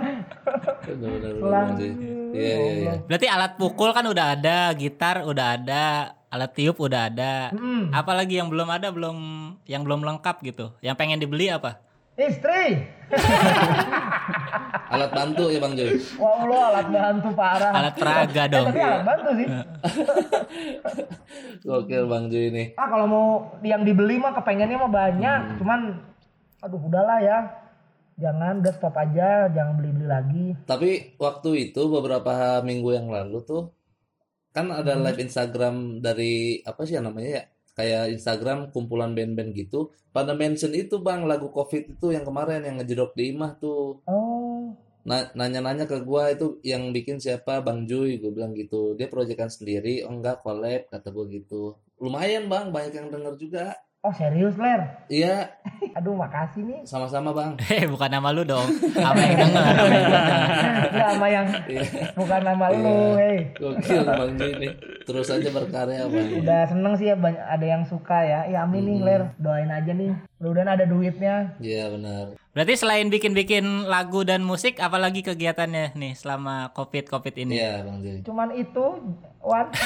Selang. 0.86 1.68
Juy. 1.76 1.90
Iya 2.30 2.54
iya 2.54 2.72
iya. 2.78 2.92
Berarti 3.06 3.26
alat 3.26 3.58
pukul 3.58 3.90
kan 3.90 4.06
udah 4.06 4.38
ada, 4.38 4.70
gitar 4.78 5.26
udah 5.26 5.58
ada, 5.58 6.14
alat 6.30 6.50
tiup 6.54 6.78
udah 6.78 7.10
ada. 7.10 7.50
Hmm. 7.50 7.90
Apalagi 7.90 8.38
yang 8.38 8.50
belum 8.50 8.70
ada 8.70 8.94
belum 8.94 9.18
yang 9.66 9.82
belum 9.82 10.06
lengkap 10.06 10.36
gitu. 10.46 10.70
Yang 10.82 10.96
pengen 10.98 11.18
dibeli 11.18 11.50
apa? 11.50 11.82
istri 12.20 12.84
Alat 14.90 15.10
bantu 15.10 15.44
ya 15.46 15.58
Bang 15.58 15.72
Juy. 15.72 15.94
wah 16.16 16.34
Allah 16.38 16.62
alat 16.68 16.86
bantu 16.88 17.28
parah 17.32 17.72
Alat 17.72 17.94
peraga 17.94 18.42
Eh, 18.42 18.48
dong. 18.48 18.66
tapi 18.66 18.80
alat 18.80 19.02
bantu 19.02 19.28
sih 19.32 19.46
Gokil 21.62 22.04
Bang 22.06 22.26
Juy 22.26 22.48
ini. 22.48 22.64
ah 22.74 22.86
kalau 22.86 23.06
mau 23.06 23.26
yang 23.60 23.82
dibeli 23.82 24.16
mah 24.16 24.32
kepengennya 24.32 24.76
mah 24.76 24.90
banyak 24.90 25.40
Hmm. 25.42 25.56
cuman 25.56 25.80
aduh 26.60 26.82
udahlah 26.82 27.18
ya 27.18 27.38
jangan 28.16 28.60
udah 28.60 28.72
stop 28.72 28.94
aja 28.94 29.48
jangan 29.48 29.74
beli 29.74 29.90
beli 29.92 30.06
lagi 30.06 30.46
Tapi 30.62 30.90
waktu 31.16 31.50
itu 31.66 31.82
beberapa 31.86 32.32
minggu 32.60 32.90
yang 32.92 33.08
lalu 33.08 33.40
tuh 33.42 33.62
kan 34.50 34.68
ada 34.68 34.92
Hmm. 34.92 35.04
live 35.04 35.20
Instagram 35.20 35.74
dari 35.98 36.32
apa 36.60 36.82
sih 36.82 36.98
namanya 36.98 37.30
ya? 37.32 37.44
Kayak 37.70 38.12
Instagram 38.12 38.58
kumpulan 38.68 39.14
band-band 39.14 39.54
gitu. 39.54 39.88
Pada 40.10 40.34
mention 40.34 40.74
itu 40.74 40.98
Bang 40.98 41.24
lagu 41.24 41.48
Covid 41.48 41.86
itu 41.88 42.10
yang 42.10 42.26
kemarin 42.26 42.60
yang 42.60 42.76
ngejedok 42.76 43.14
di 43.14 43.30
Imah 43.30 43.54
tuh. 43.56 44.02
oh 44.04 44.29
nanya-nanya 45.08 45.84
ke 45.88 46.00
gua 46.04 46.32
itu 46.34 46.60
yang 46.64 46.92
bikin 46.92 47.16
siapa? 47.18 47.64
Bang 47.64 47.88
Juy 47.88 48.20
gue 48.20 48.30
bilang 48.32 48.52
gitu. 48.52 48.94
Dia 48.98 49.08
proyekan 49.08 49.48
sendiri 49.48 50.04
oh 50.04 50.12
enggak 50.12 50.44
collab 50.44 50.88
kata 50.92 51.08
gua 51.14 51.24
gitu. 51.28 51.76
Lumayan 52.00 52.48
bang 52.48 52.72
banyak 52.72 52.94
yang 52.96 53.08
denger 53.12 53.34
juga 53.36 53.66
Oh 54.00 54.08
serius 54.16 54.56
Ler? 54.56 54.80
Iya, 55.12 55.44
Aduh 56.00 56.16
makasih 56.16 56.64
nih. 56.64 56.80
sama-sama 56.88 57.36
bang. 57.36 57.52
Eh 57.68 57.84
bukan 57.84 58.08
nama 58.08 58.32
lu 58.32 58.48
dong. 58.48 58.64
Apa 58.96 59.20
yang 59.20 59.36
denger? 59.36 59.64
Apa 59.76 59.92
yang 59.92 60.08
sama 60.96 61.26
yang 61.28 61.46
bukan 62.16 62.40
nama 62.40 62.66
lu, 62.72 63.20
hei. 63.20 63.52
Gokil 63.52 64.00
bang 64.00 64.30
Jui 64.40 64.52
nih. 64.56 64.72
Terus 65.04 65.28
aja 65.28 65.48
berkarya 65.52 66.08
bang. 66.08 66.32
Udah 66.40 66.60
seneng 66.64 66.96
sih 66.96 67.12
ya 67.12 67.16
banyak 67.20 67.44
ada 67.44 67.66
yang 67.68 67.84
suka 67.84 68.24
ya. 68.24 68.48
Ya 68.48 68.64
amin 68.64 68.88
nih 68.88 68.98
Ler, 69.04 69.22
doain 69.36 69.68
aja 69.68 69.92
nih. 69.92 70.16
Mudah-mudahan 70.40 70.70
ada 70.72 70.84
duitnya. 70.88 71.34
Iya 71.60 71.92
benar. 71.92 72.40
Berarti 72.56 72.74
selain 72.80 73.12
bikin-bikin 73.12 73.84
lagu 73.84 74.24
dan 74.24 74.40
musik, 74.40 74.80
apalagi 74.80 75.20
kegiatannya 75.20 75.92
nih 75.92 76.16
selama 76.16 76.72
covid-covid 76.72 77.36
ini? 77.36 77.60
Iya 77.60 77.84
bang 77.84 77.96
Jui. 78.00 78.18
Cuman 78.24 78.48
itu, 78.56 78.96
Wan. 79.44 79.68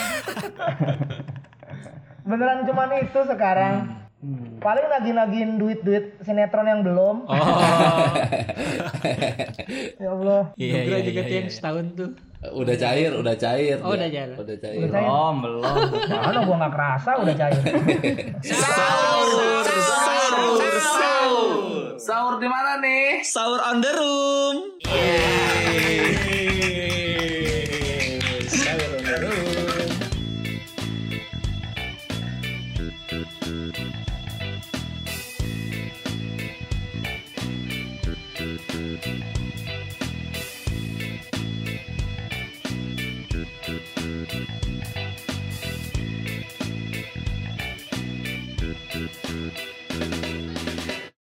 Beneran 2.25 2.63
cuman 2.63 2.89
itu 3.03 3.21
sekarang. 3.27 4.04
Paling 4.61 4.87
nagih-nagihin 4.89 5.61
duit-duit 5.61 6.17
sinetron 6.25 6.65
yang 6.65 6.81
belum. 6.81 7.29
Oh, 7.29 7.37
Ya 10.03 10.09
Allah. 10.13 10.43
iya, 10.57 10.81
iya, 10.85 10.99
juga 11.05 11.21
iya, 11.21 11.29
tuh 11.29 11.37
yang 11.37 11.49
iya. 11.49 11.55
setahun 11.55 11.87
tuh. 11.93 12.11
Udah 12.53 12.77
cair, 12.77 13.13
udah 13.17 13.37
cair. 13.37 13.77
Oh, 13.81 13.93
udah 13.97 14.09
cair. 14.09 14.37
Udah 14.37 14.57
cair. 14.61 14.77
Udah 14.77 14.89
cair. 14.93 15.09
Belum, 15.09 15.35
belum. 15.41 15.65
Mana 16.09 16.41
gua 16.45 16.57
nggak 16.61 16.73
kerasa 16.73 17.11
udah 17.21 17.35
cair. 17.37 17.63
Sahur, 18.45 19.65
sahur, 19.65 20.61
sahur. 20.81 21.51
Sahur 21.97 22.35
di 22.41 22.49
mana 22.49 22.81
nih? 22.85 23.25
Sahur 23.25 23.61
on 23.65 23.81
the 23.81 23.93
room. 23.93 24.57
Sahur 24.85 26.44